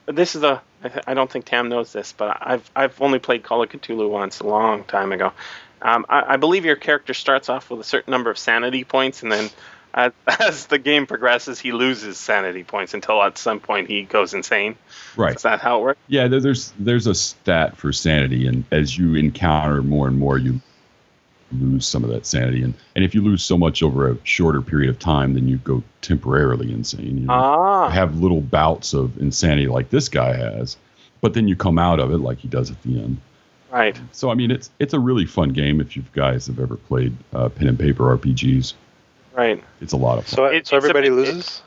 [0.07, 0.62] this is a.
[0.83, 4.09] I I don't think Tam knows this, but I've I've only played Call of Cthulhu
[4.09, 5.33] once a long time ago.
[5.83, 9.23] Um, I, I believe your character starts off with a certain number of sanity points,
[9.23, 9.51] and then
[9.95, 14.33] as, as the game progresses, he loses sanity points until at some point he goes
[14.35, 14.77] insane.
[15.17, 15.35] Right.
[15.37, 16.01] Is that how it works?
[16.09, 20.37] Yeah, there- there's there's a stat for sanity, and as you encounter more and more,
[20.39, 20.61] you
[21.55, 24.61] lose some of that sanity, and and if you lose so much over a shorter
[24.63, 27.19] period of time, then you go temporarily insane.
[27.19, 27.33] You know?
[27.33, 30.77] Ah, have little bouts of insanity like this guy has,
[31.21, 33.19] but then you come out of it like he does at the end.
[33.71, 33.99] right.
[34.13, 37.17] So I mean, it's it's a really fun game if you guys have ever played
[37.33, 38.75] uh, pen and paper RPGs.
[39.35, 39.63] Right.
[39.81, 41.63] It's a lot of fun, So, It- so it's a- everybody loses.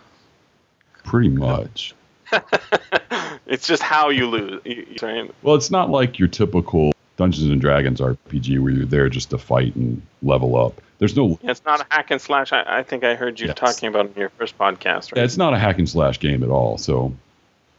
[1.04, 1.94] pretty much.
[3.46, 4.62] it's just how you lose.
[4.66, 5.32] You, you- right?
[5.42, 9.38] Well, it's not like your typical Dungeons and Dragons RPG where you're there just to
[9.38, 10.82] fight and level up.
[10.99, 12.53] There's no It's not a hack and slash.
[12.53, 13.55] I, I think I heard you Yes.
[13.55, 15.15] talking about in your first podcast.
[15.15, 15.24] Right?
[15.26, 16.78] it's not a hack and slash game at all.
[16.78, 17.13] So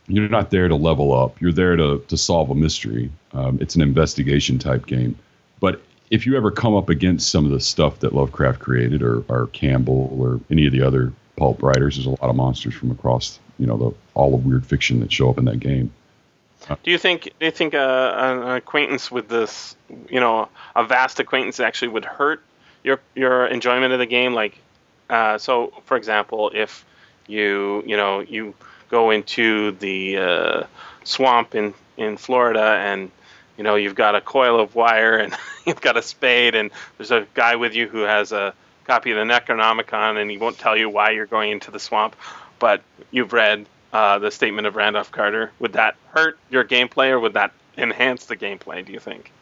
[0.07, 1.41] you're not there to level up.
[1.41, 3.11] You're there to to solve a mystery.
[3.33, 5.19] Um, it's an investigation type game.
[5.61, 9.23] But if you ever come up against some of the stuff that Lovecraft created, or,
[9.29, 12.91] or Campbell, or any of the other pulp writers, there's a lot of monsters from
[12.91, 15.93] across you know the all the weird fiction that show up in that game.
[16.83, 19.77] Do you think do you think uh, an acquaintance with this,
[20.09, 22.43] you know, a vast acquaintance actually would hurt
[22.85, 24.35] your your enjoyment of the game?
[24.35, 24.59] Like,
[25.09, 26.85] uh, so for example, if
[27.27, 28.55] you you know you
[28.91, 30.63] go into the uh,
[31.05, 33.11] swamp in in Florida and
[33.57, 35.35] you know you've got a coil of wire and
[35.67, 38.55] you've got a spade and there's a guy with you who has a
[38.85, 42.17] copy of the Necronomicon and he won't tell you why you're going into the swamp,
[42.59, 45.53] but you've read uh, the statement of Randolph Carter.
[45.59, 48.85] Would that hurt your gameplay or would that enhance the gameplay?
[48.85, 49.33] Do you think?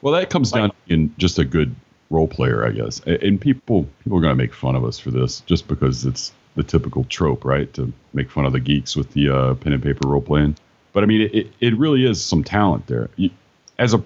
[0.00, 1.74] Well, that comes down to being just a good
[2.10, 3.00] role player, I guess.
[3.00, 6.32] And people people are going to make fun of us for this just because it's
[6.54, 7.72] the typical trope, right?
[7.74, 10.56] To make fun of the geeks with the uh, pen and paper role playing.
[10.92, 13.10] But I mean, it, it, it really is some talent there.
[13.16, 13.30] You,
[13.78, 14.02] as a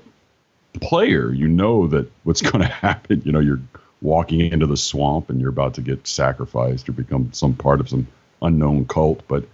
[0.81, 3.23] player, you know that what's going to happen.
[3.25, 3.61] You know, you're
[4.01, 7.89] walking into the swamp and you're about to get sacrificed or become some part of
[7.89, 8.07] some
[8.43, 9.23] unknown cult.
[9.29, 9.45] But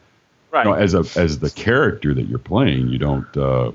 [0.51, 0.65] Right.
[0.65, 3.71] you know, as a as the character that you're playing, you don't uh,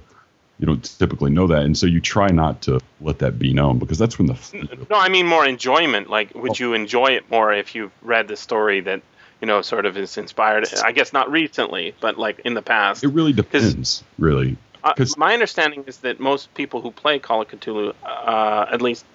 [0.60, 3.78] you don't typically know that, and so you try not to let that be known
[3.78, 6.10] because that's when the no, I mean more enjoyment.
[6.10, 9.02] Like, would you enjoy it more if you read the story that
[9.40, 10.68] you know sort of is inspired?
[10.84, 13.04] I guess not recently, but like in the past.
[13.04, 14.04] it really depends.
[14.18, 18.82] Really, Uh, my understanding is that most people who play Call of Cthulhu, uh, at
[18.82, 19.06] least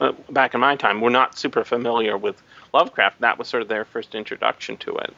[0.00, 2.40] uh, back in my time, were not super familiar with
[2.72, 3.20] Lovecraft.
[3.20, 5.12] That was sort of their first introduction to it.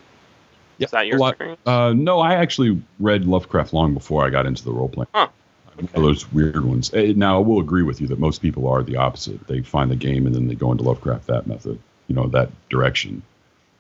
[0.79, 1.61] Yeah, Is that your lot- experience?
[1.67, 5.09] Uh, no, I actually read Lovecraft long before I got into the role playing.
[5.15, 5.29] Huh.
[5.77, 6.93] One of those weird ones.
[6.95, 9.45] Eh, Now, I will agree with you that most people are the opposite.
[9.49, 12.51] They find the game and then they go into Lovecraft that method, you know, that
[12.69, 13.23] direction.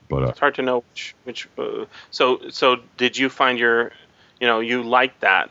[0.08, 1.14] But uh, It's hard to know which.
[1.22, 3.92] which uh, so, so did you find your,
[4.40, 5.50] you know, you liked that?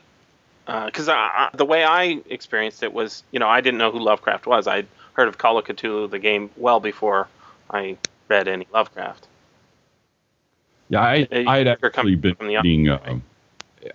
[0.66, 4.46] Because I, the way I experienced it was, you know, I didn't know who Lovecraft
[4.46, 4.68] was.
[4.68, 7.28] I'd heard of Call of Cthulhu, the game, well before
[7.70, 7.98] I
[8.30, 9.28] read any Lovecraft.
[10.90, 12.90] Yeah, I I had actually been reading.
[12.90, 13.24] Um,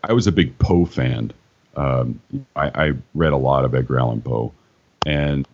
[0.04, 1.32] I was a big Poe fan.
[1.76, 2.20] Um,
[2.56, 4.52] I, I read a lot of Edgar Allan Poe,
[5.06, 5.46] and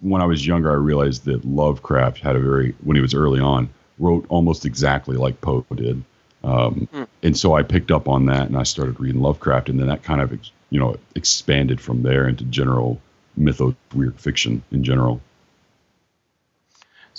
[0.00, 3.40] when I was younger, I realized that Lovecraft had a very when he was early
[3.40, 3.68] on
[3.98, 6.02] wrote almost exactly like Poe did,
[6.42, 7.02] um, Hmm.
[7.22, 10.02] and so I picked up on that and I started reading Lovecraft, and then that
[10.02, 13.00] kind of ex- you know expanded from there into general
[13.36, 15.20] mythos, weird fiction in general.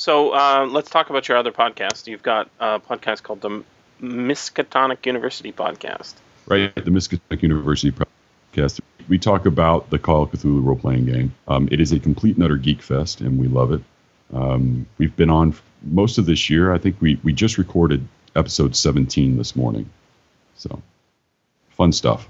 [0.01, 2.07] So uh, let's talk about your other podcast.
[2.07, 3.63] You've got a podcast called the
[4.01, 6.15] Miskatonic University Podcast.
[6.47, 8.79] right the Miskatonic University podcast.
[9.07, 11.35] We talk about the Call of Cthulhu role playing game.
[11.47, 13.81] Um, it is a complete and utter geek fest, and we love it.
[14.33, 16.73] Um, we've been on most of this year.
[16.73, 18.03] I think we, we just recorded
[18.35, 19.87] episode 17 this morning.
[20.55, 20.81] So,
[21.77, 22.27] fun stuff.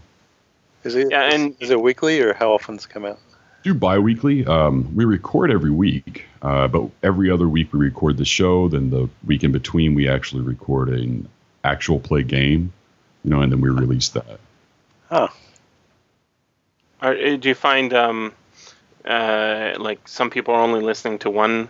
[0.84, 1.08] Is it?
[1.10, 3.20] Yeah, is- and- is it weekly or how often does it come out?
[3.64, 4.46] Do bi weekly.
[4.46, 8.68] Um, we record every week, uh, but every other week we record the show.
[8.68, 11.28] Then the week in between, we actually record an
[11.64, 12.74] actual play game,
[13.24, 14.40] you know, and then we release that.
[15.12, 15.30] Oh,
[17.02, 18.34] Are, uh, do you find um,
[19.06, 21.70] uh, like some people are only listening to one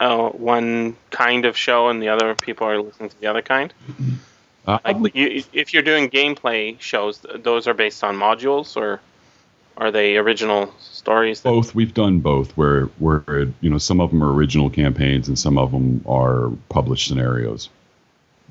[0.00, 3.72] uh, one kind of show and the other people are listening to the other kind?
[4.66, 9.00] Uh, Like you, if you're doing gameplay shows, those are based on modules or
[9.76, 11.40] are they original stories?
[11.40, 11.74] that- both.
[11.74, 15.58] We've done both where where you know some of them are original campaigns and some
[15.58, 17.68] of them are published scenarios.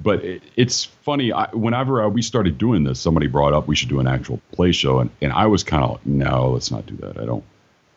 [0.01, 3.78] But it, it's funny I, whenever uh, we started doing this somebody brought up we
[3.78, 6.69] should do an actual play show and, and i was kind of like no let's
[6.69, 7.17] not do that.
[7.17, 7.45] I don't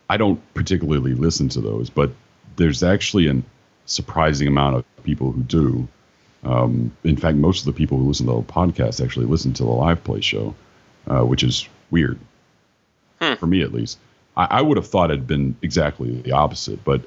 [0.09, 1.91] i don't particularly listen to those.
[1.91, 2.13] But
[2.57, 3.43] there's actually a
[3.87, 5.89] surprising amount of people who do.
[6.45, 9.65] Um, in fact, most of the people who listen to the podcast actually listen to
[9.65, 10.55] the live play show,
[11.09, 12.19] uh, which is weird.
[13.39, 13.99] For me at least.
[14.37, 17.03] I, I would have thought it'd been exactly the opposite, but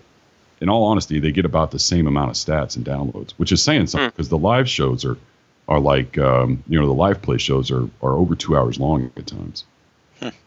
[0.59, 3.61] in all honesty, they get about the same amount of stats and downloads, which is
[3.63, 4.13] saying something Hmm.
[4.15, 5.17] because the live shows are
[5.67, 9.11] are like um, you know the live play shows are are over two hours long
[9.15, 9.63] at times.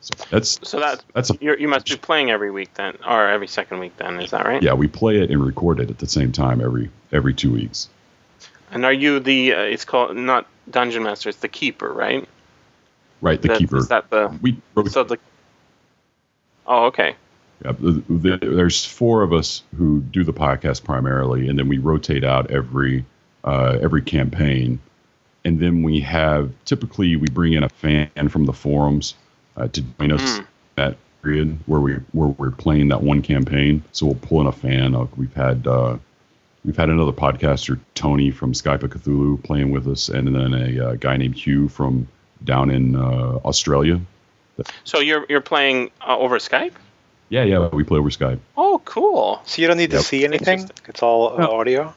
[0.01, 3.27] So that's So that that's a you're, you must be playing every week then, or
[3.29, 4.21] every second week then.
[4.21, 4.63] Is that right?
[4.63, 4.75] yeah.
[4.75, 7.89] We play it and record it at the same time every every two weeks.
[8.71, 9.53] And are you the?
[9.55, 11.29] Uh, it's called not dungeon master.
[11.29, 12.29] It's the keeper, right?
[13.21, 13.79] Right, the That- keeper.
[13.79, 14.37] Is that the?
[14.43, 14.61] we
[14.91, 15.19] So the.
[16.67, 17.17] Oh, okay.
[17.65, 21.79] Yeah, the, the, there's four of us who do the podcast primarily, and then we
[21.79, 23.05] rotate out every
[23.45, 24.81] uh, every campaign,
[25.45, 29.15] and then we have typically we bring in a fan from the forums
[29.57, 30.47] uh, to join us Mm.
[30.77, 33.83] that period where we where we're playing that one campaign.
[33.93, 34.95] So we'll pull in a fan.
[34.95, 35.97] Uh, we've had uh,
[36.65, 40.89] we've had another podcaster Tony from Skype of Cthulhu playing with us, and then a
[40.89, 42.09] uh, guy named Hugh from
[42.43, 44.01] down in uh, Australia.
[44.85, 46.73] So you're you're playing uh, over Skype?
[47.29, 48.39] Yeah, yeah, we play over Skype.
[48.57, 49.41] Oh, cool.
[49.47, 50.01] So you don't need Yep.
[50.01, 50.71] to see anything.
[50.87, 51.53] It's all uh, No.
[51.53, 51.95] audio.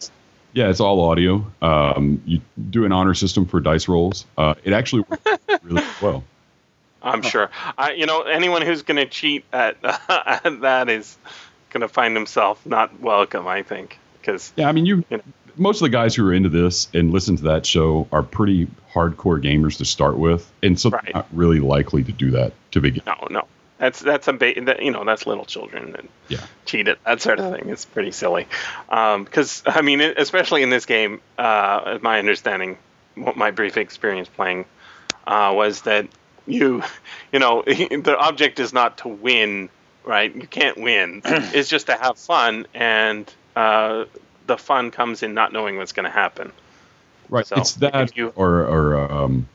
[0.53, 1.45] Yeah, it's all audio.
[1.61, 2.41] Um, you
[2.71, 4.25] do an honor system for dice rolls.
[4.37, 5.23] Uh, it actually works
[5.63, 6.23] really well.
[7.03, 7.51] I'm sure.
[7.77, 9.77] I, you know, anyone who's going to cheat at,
[10.09, 11.15] at that is
[11.69, 13.45] going to find himself not welcome.
[13.47, 15.03] I think because Yeah, I mean, you.
[15.09, 15.23] You know.
[15.57, 18.67] Most of the guys who are into this and listen to that show are pretty
[18.93, 21.03] hardcore gamers to start with, and so Right.
[21.05, 23.01] they're not really likely to do that to begin.
[23.05, 23.47] no, no,
[23.77, 26.39] that's that's a ba- that, you know that's little children that Yeah.
[26.65, 26.99] cheat it.
[27.05, 28.47] That sort of thing is pretty silly.
[28.89, 32.77] Because I mean, it- especially in this game, uh, my understanding,
[33.15, 34.65] what my brief experience playing
[35.25, 36.07] uh, was that
[36.45, 36.81] you,
[37.33, 39.69] you know, the object is not to win,
[40.05, 40.33] right?
[40.33, 41.21] You can't win.
[41.25, 44.05] it's just to have fun, and uh,
[44.47, 46.51] the fun comes in not knowing what's going to happen.
[47.29, 47.45] Right.
[47.45, 49.47] So, it's that, you- or, or um,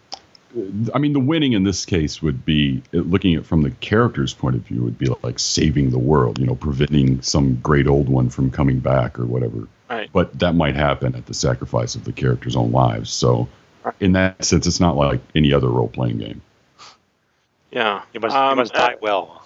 [0.95, 4.55] I mean, the winning in this case would be looking at from the character's point
[4.57, 8.29] of view would be like saving the world, you know, preventing some great old one
[8.29, 9.67] from coming back or whatever.
[9.89, 10.11] Right.
[10.13, 13.11] But that might happen at the sacrifice of the character's own lives.
[13.11, 13.49] So,
[13.83, 13.95] Right.
[13.99, 16.41] in that sense, it's not like any other role playing game.
[17.71, 18.03] Yeah.
[18.13, 19.45] You must, Um, you must uh, well.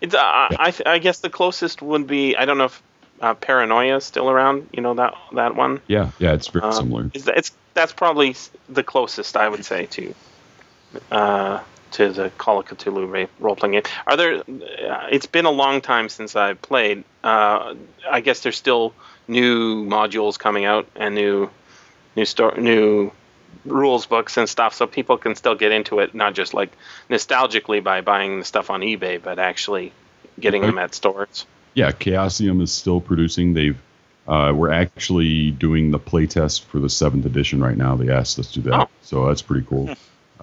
[0.00, 2.80] It's, uh, I, th- I guess the closest would be I don't know if
[3.20, 4.68] uh, Paranoia still around.
[4.72, 5.80] You know that that one.
[5.86, 7.02] Yeah, yeah, it's very Um, similar.
[7.04, 8.34] That, it's that's probably
[8.68, 10.14] the closest I would say to
[11.10, 11.60] uh,
[11.92, 13.82] to the Call of Cthulhu role playing game.
[14.06, 14.36] Are there?
[14.40, 17.04] Uh, it's been a long time since I played.
[17.22, 17.74] Uh,
[18.10, 18.94] I guess there's still
[19.28, 21.50] new modules coming out and new
[22.16, 23.12] new sto- new
[23.64, 26.70] rules books and stuff, so people can still get into it, not just like
[27.10, 29.92] nostalgically by buying the stuff on eBay, but actually
[30.38, 31.44] getting them at stores.
[31.74, 33.54] Yeah, Chaosium is still producing.
[33.54, 33.78] They've
[34.28, 37.96] uh, we're actually doing the playtest for the seventh edition right now.
[37.96, 38.90] They asked us to do that, Oh.
[39.02, 39.90] so that's pretty cool.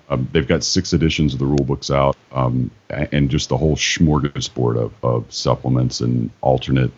[0.10, 3.76] um, they've got six editions of the rule books out, um, and just the whole
[3.78, 6.92] smorgasbord of, of supplements and alternate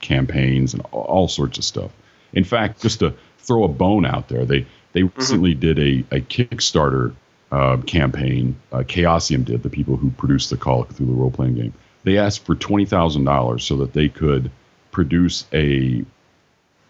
[0.00, 1.90] campaigns and all, sorts of stuff.
[2.32, 6.20] In fact, just to throw a bone out there, they they recently did a, a
[6.20, 7.14] Kickstarter
[7.52, 8.56] uh, campaign.
[8.72, 11.74] Uh, Chaosium did the people who produced the Call of Cthulhu role playing game.
[12.06, 14.52] They asked for twenty thousand dollars so that they could
[14.92, 16.04] produce a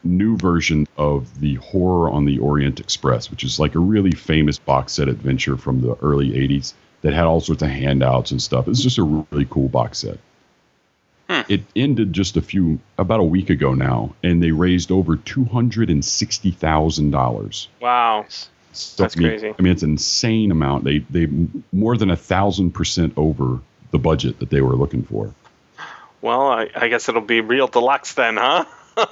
[0.04, 4.58] new version of the Horror on the Orient Express, which is like a really famous
[4.58, 8.68] box set adventure from the early '80s that had all sorts of handouts and stuff.
[8.68, 10.18] It's just a really cool box set.
[11.30, 11.40] Hmm.
[11.48, 15.44] It ended just a few about a week ago now, and they raised over two
[15.44, 17.68] hundred and sixty thousand dollars.
[17.80, 18.26] Wow.
[18.72, 19.54] So, That's I mean, crazy.
[19.58, 20.84] I mean, it's an insane amount.
[20.84, 21.26] They they
[21.72, 23.60] more than a thousand percent over
[23.90, 25.34] the budget that they were looking for.
[26.20, 28.64] Well, I, I guess it'll be real deluxe then, huh?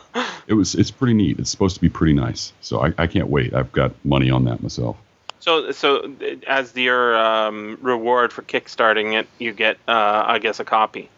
[0.47, 1.39] It was it's pretty neat.
[1.39, 2.53] It's supposed to be pretty nice.
[2.61, 3.55] So I, I can't wait.
[3.55, 4.97] I've got money on that myself.
[5.41, 6.15] So, so
[6.47, 11.11] as your um, reward for kickstarting it, you get, uh, I guess, a copy.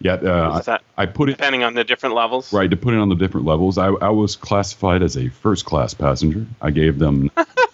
[0.00, 2.52] Yeah, uh, that I, I put it depending on the different levels?
[2.52, 3.76] right to put it on the different levels.
[3.76, 6.46] I, I was classified as a first class passenger.
[6.60, 7.30] I gave them.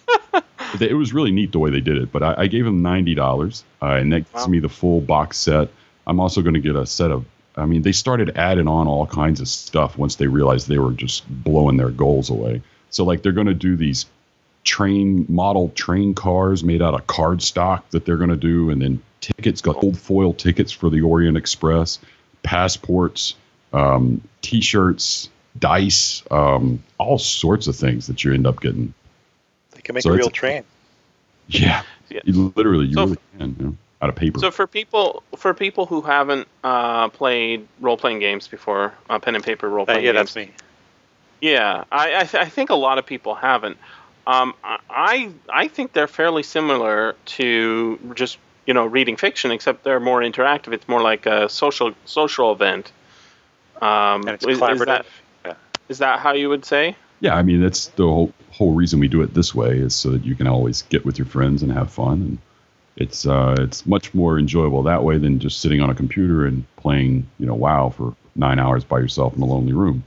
[0.79, 3.15] it was really neat the way they did it, but I, I gave them ninety
[3.15, 4.51] dollars, uh, and that gives Wow.
[4.51, 5.69] me the full box set.
[6.05, 7.25] I'm also going to get a set of.
[7.55, 10.91] I mean, they started adding on all kinds of stuff once they realized they were
[10.91, 12.61] just blowing their goals away.
[12.91, 14.05] So, like, they're going to do these
[14.63, 18.81] train model train cars made out of card stock that they're going to do, and
[18.81, 21.99] then tickets, gold foil tickets for the Orient Express,
[22.43, 23.35] passports,
[23.73, 28.93] um, T-shirts, dice, um, all sorts of things that you end up getting.
[29.77, 30.63] They can make So a real train.
[31.47, 32.21] Yeah, Yeah.
[32.25, 34.39] You literally, you So- really can, you know, out of paper.
[34.39, 39.35] So for people for people who haven't uh, played role playing games before, uh, pen
[39.35, 40.51] and paper role Uh, playing yeah, games, that's me.
[41.41, 43.77] Yeah, I I, th- I think a lot of people haven't.
[44.25, 44.55] Um,
[44.89, 50.21] I I think they're fairly similar to just you know reading fiction, except they're more
[50.21, 50.73] interactive.
[50.73, 52.91] It's more like a social social event.
[53.81, 54.85] Um, And it's is- is collaborative.
[54.85, 55.05] that-
[55.45, 55.53] Yeah.
[55.87, 56.95] Is that how you would say?
[57.19, 60.09] Yeah, I mean that's the whole whole reason we do it this way is so
[60.11, 62.37] that you can always get with your friends and have fun, and
[62.95, 66.63] it's uh, it's much more enjoyable that way than just sitting on a computer and
[66.77, 70.03] playing you know WoW for nine hours by yourself in a lonely room.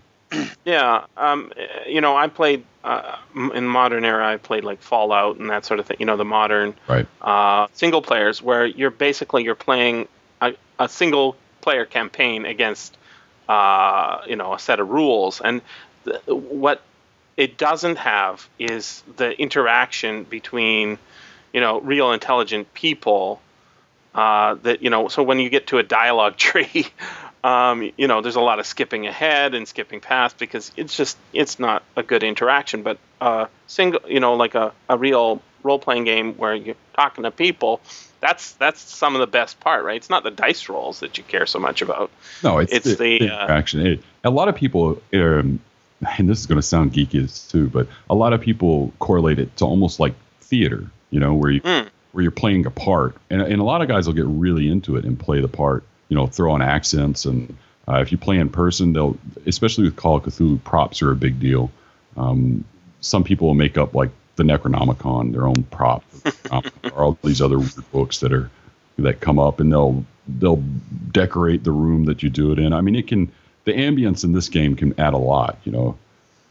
[0.64, 1.52] Yeah, um,
[1.88, 4.32] you know, I played uh, in modern era.
[4.32, 5.96] I played like Fallout and that sort of thing.
[5.98, 7.06] You know, the modern Right.
[7.20, 10.06] uh, single players where you're basically you're playing
[10.40, 12.96] a, a single player campaign against
[13.48, 15.62] uh, you know a set of rules, and
[16.04, 16.82] th- what
[17.40, 20.98] it doesn't have is the interaction between
[21.54, 23.40] you know real intelligent people.
[24.14, 26.86] Uh, that you know, so when you get to a dialogue tree,
[27.42, 31.16] um, you know, there's a lot of skipping ahead and skipping past because it's just
[31.32, 32.82] it's not a good interaction.
[32.82, 37.24] But uh, single, you know, like a, a real role playing game where you're talking
[37.24, 37.80] to people,
[38.20, 39.96] that's that's some of the best part, right?
[39.96, 42.10] It's not the dice rolls that you care so much about.
[42.42, 43.86] No, it's, It's the, uh, interaction.
[43.86, 45.60] It- a lot of people, um,
[46.18, 49.38] and this is going to sound geeky as too, but a lot of people correlate
[49.38, 50.90] it to almost like theater.
[51.10, 51.88] You know, where you Mm.
[52.12, 54.96] where you're playing a part, and, and a lot of guys will get really into
[54.96, 55.84] it and play the part.
[56.08, 57.56] You know, throw on accents, and
[57.88, 61.16] uh, if you play in person, they'll, especially with Call of Cthulhu, props are a
[61.16, 61.70] big deal.
[62.16, 62.64] Um,
[63.00, 66.04] some people will make up like the Necronomicon, their own prop,
[66.50, 68.50] or all these other weird books that are
[68.98, 70.62] that come up, and they'll they'll
[71.12, 72.72] decorate the room that you do it in.
[72.72, 73.32] I mean, it can
[73.64, 75.58] the ambience in this game can add a lot.
[75.64, 75.98] You know,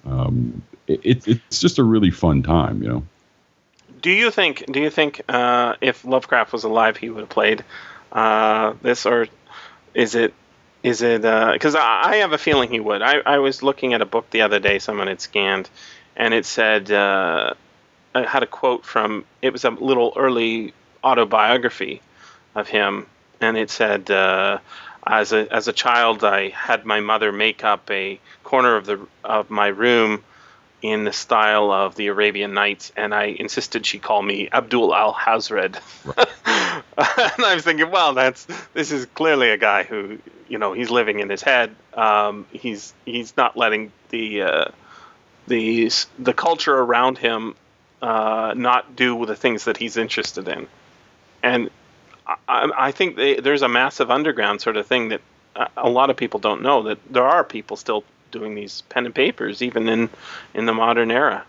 [0.06, 2.82] um, it, it, it's just a really fun time.
[2.84, 3.04] You know.
[4.02, 4.66] Do you think?
[4.72, 7.64] Do you think uh, if Lovecraft was alive, he would have played
[8.12, 9.28] uh, this, or
[9.94, 10.34] is it?
[10.82, 11.22] Is it?
[11.22, 13.02] Because I, I have a feeling he would.
[13.02, 14.80] I, I was looking at a book the other day.
[14.80, 15.70] Someone had scanned,
[16.16, 17.54] and it said uh,
[18.16, 19.26] I had a quote from.
[19.42, 22.02] It was a little early autobiography
[22.56, 23.08] of him,
[23.42, 24.10] and it said.
[24.10, 24.60] Uh,
[25.06, 29.00] as a as a child, I had my mother make up a corner of the
[29.24, 30.24] of my room
[30.82, 35.76] in the style of the Arabian Nights, and I insisted she call me Abdul Alhazred.
[36.18, 40.90] and I was thinking, well, that's this is clearly a guy who, you know, he's
[40.90, 41.76] living in his head.
[41.94, 44.66] Um, he's he's not letting the uh,
[45.48, 47.56] the the culture around him
[48.02, 50.68] uh, not do the things that he's interested in,
[51.44, 51.70] and
[52.50, 55.22] I, I think they, there's a massive underground sort of thing that
[55.56, 59.06] uh, a lot of people don't know that there are people still doing these pen
[59.06, 60.10] and papers even in
[60.54, 61.46] in the modern era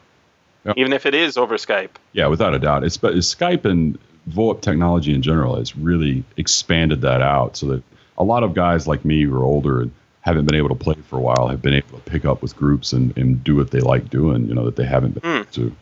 [0.64, 0.76] Yep.
[0.76, 2.84] even if it is over skype Yeah, without a doubt.
[2.84, 3.98] It's but Skype and
[4.28, 7.82] VoIP technology in general has really expanded that out so that
[8.18, 9.90] a lot of guys like me who are older and
[10.20, 12.54] haven't been able to play for a while have been able to pick up with
[12.56, 15.44] groups and, and do what they like doing, you know, that they haven't been able
[15.52, 15.74] to.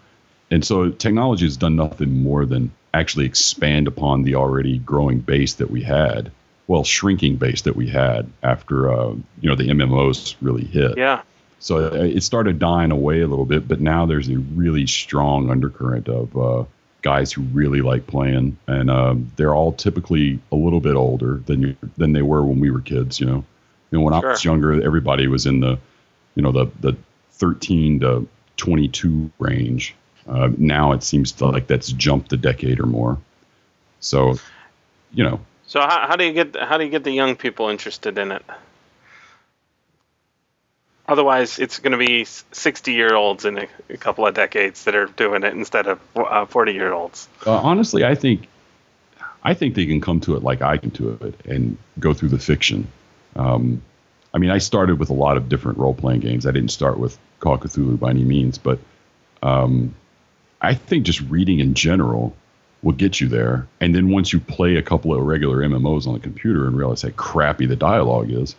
[0.53, 5.55] And so technology has done nothing more than actually expand upon the already growing base
[5.55, 6.31] that we had.
[6.67, 10.99] Well, shrinking base that we had after uh, you know the MMOs really hit.
[10.99, 11.23] yeah
[11.61, 15.51] So uh, it started dying away a little bit, but now there's a really strong
[15.51, 16.65] undercurrent of uh,
[17.03, 21.63] guys who really like playing, and um, they're all typically a little bit older than
[21.63, 23.21] you, than they were when we were kids.
[23.21, 23.45] You know,
[23.91, 25.79] you know when I was younger, everybody was in the,
[26.35, 26.97] you know, the the
[27.33, 29.95] 13 to 22 range.
[30.29, 33.19] Uh, now it seems to like that's jumped a decade or more.
[34.01, 34.37] So,
[35.13, 37.69] you know, so how, how do you get how do you get the young people
[37.69, 38.43] interested in it
[41.07, 44.95] otherwise it's going to be 60 year olds in a, a couple of decades that
[44.95, 48.49] are doing it instead of uh, 40 year olds Uh, honestly, I think
[49.43, 52.31] I think they can come to it like I can to it and go through
[52.31, 52.89] the fiction.
[53.37, 53.83] Um,
[54.35, 56.45] I mean, I started with a lot of different role playing games.
[56.45, 58.79] I didn't start with Call of Cthulhu by any means, but
[59.43, 59.95] um,
[60.61, 62.35] I think just reading in general
[62.83, 63.67] will get you there.
[63.81, 67.03] And then once you play a couple of regular MMOs on the computer and realize
[67.03, 68.55] how crappy the dialogue is,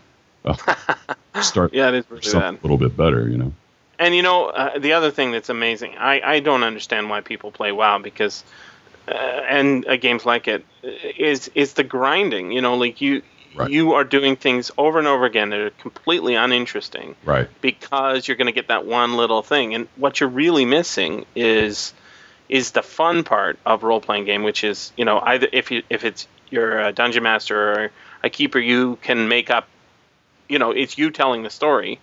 [0.46, 0.56] uh,
[1.42, 3.54] start yeah it is really something bad a little bit better, you know.
[3.98, 7.52] And you know, uh, the other thing that's amazing, I, I don't understand why people
[7.52, 8.46] play WoW because,
[9.10, 12.54] uh, and uh, games like it, is is the grinding.
[12.54, 13.24] You know, like you
[13.56, 13.70] Right.
[13.70, 17.48] you are doing things over and over again that are completely uninteresting Right.
[17.62, 21.94] because you're going to get that one little thing, and what you're really missing is
[22.48, 25.84] is the fun part of role playing game, which is you know either if you
[25.90, 27.92] if it's you're a dungeon master or
[28.24, 29.68] a keeper, you can make up,
[30.48, 32.00] you know, it's you telling the story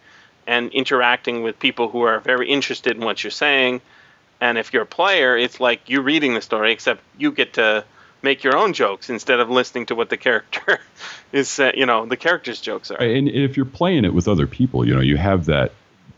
[0.46, 3.80] and interacting with people who are very interested in what you're saying.
[4.40, 7.84] And if you're a player, it's like you reading the story, except you get to
[8.26, 10.80] make your own jokes instead of listening to what the character
[11.32, 13.00] is, uh, you know, the character's jokes are.
[13.00, 15.72] And if you're playing it with other people, you know, you have that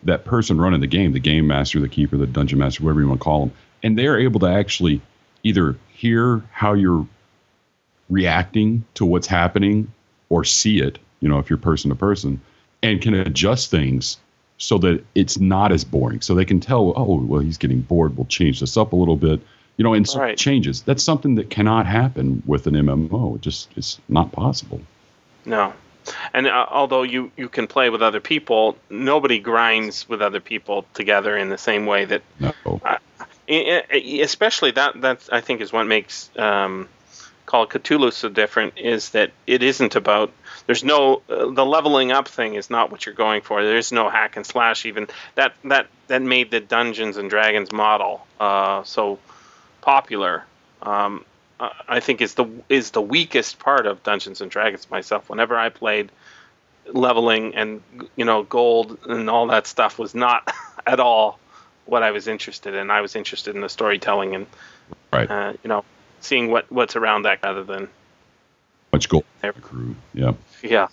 [0.05, 3.09] that person running the game, the game master, the keeper, the dungeon master, whatever you
[3.09, 5.01] want to call them, and they're able to actually
[5.43, 7.07] either hear how you're
[8.09, 9.93] reacting to what's happening
[10.31, 12.41] or see it, you know, if you're person to person,
[12.83, 14.19] and can adjust things
[14.57, 16.21] so that it's not as boring.
[16.21, 18.17] So they can tell, oh, well, he's getting bored.
[18.17, 19.41] We'll change this up a little bit,
[19.79, 20.37] you know, and so Right.
[20.37, 20.83] changes.
[20.83, 23.37] That's something that cannot happen with an MMO.
[23.37, 24.83] It just it's not possible.
[25.47, 25.73] No.
[26.35, 30.85] And uh, although you, you can play with other people, nobody grinds with other people
[30.95, 32.53] together in the same way that No.
[32.85, 32.99] I-
[34.21, 36.89] especially that that I think is what makes um,
[37.47, 40.33] Call of Cthulhu so different is that it isn't about
[40.67, 43.65] there's no uh, the leveling up thing is not what you're going for.
[43.65, 48.27] There's no hack and slash even that that that made the Dungeons and Dragons model
[48.39, 49.19] uh, so
[49.81, 50.45] popular.
[50.83, 51.25] Um,
[51.61, 55.29] I think is the is the weakest part of Dungeons and Dragons myself.
[55.29, 56.11] Whenever I played
[56.87, 57.83] leveling and
[58.17, 60.51] you know gold and all that stuff was not
[60.87, 61.39] at all
[61.87, 62.91] what I was interested in.
[62.91, 64.47] I was interested in the storytelling and
[65.13, 65.29] Right.
[65.31, 65.85] uh, you know
[66.21, 67.89] seeing what what's around that rather than
[68.93, 69.25] Much gold
[69.61, 69.97] crew.
[70.15, 70.33] Yeah.
[70.63, 70.89] yeah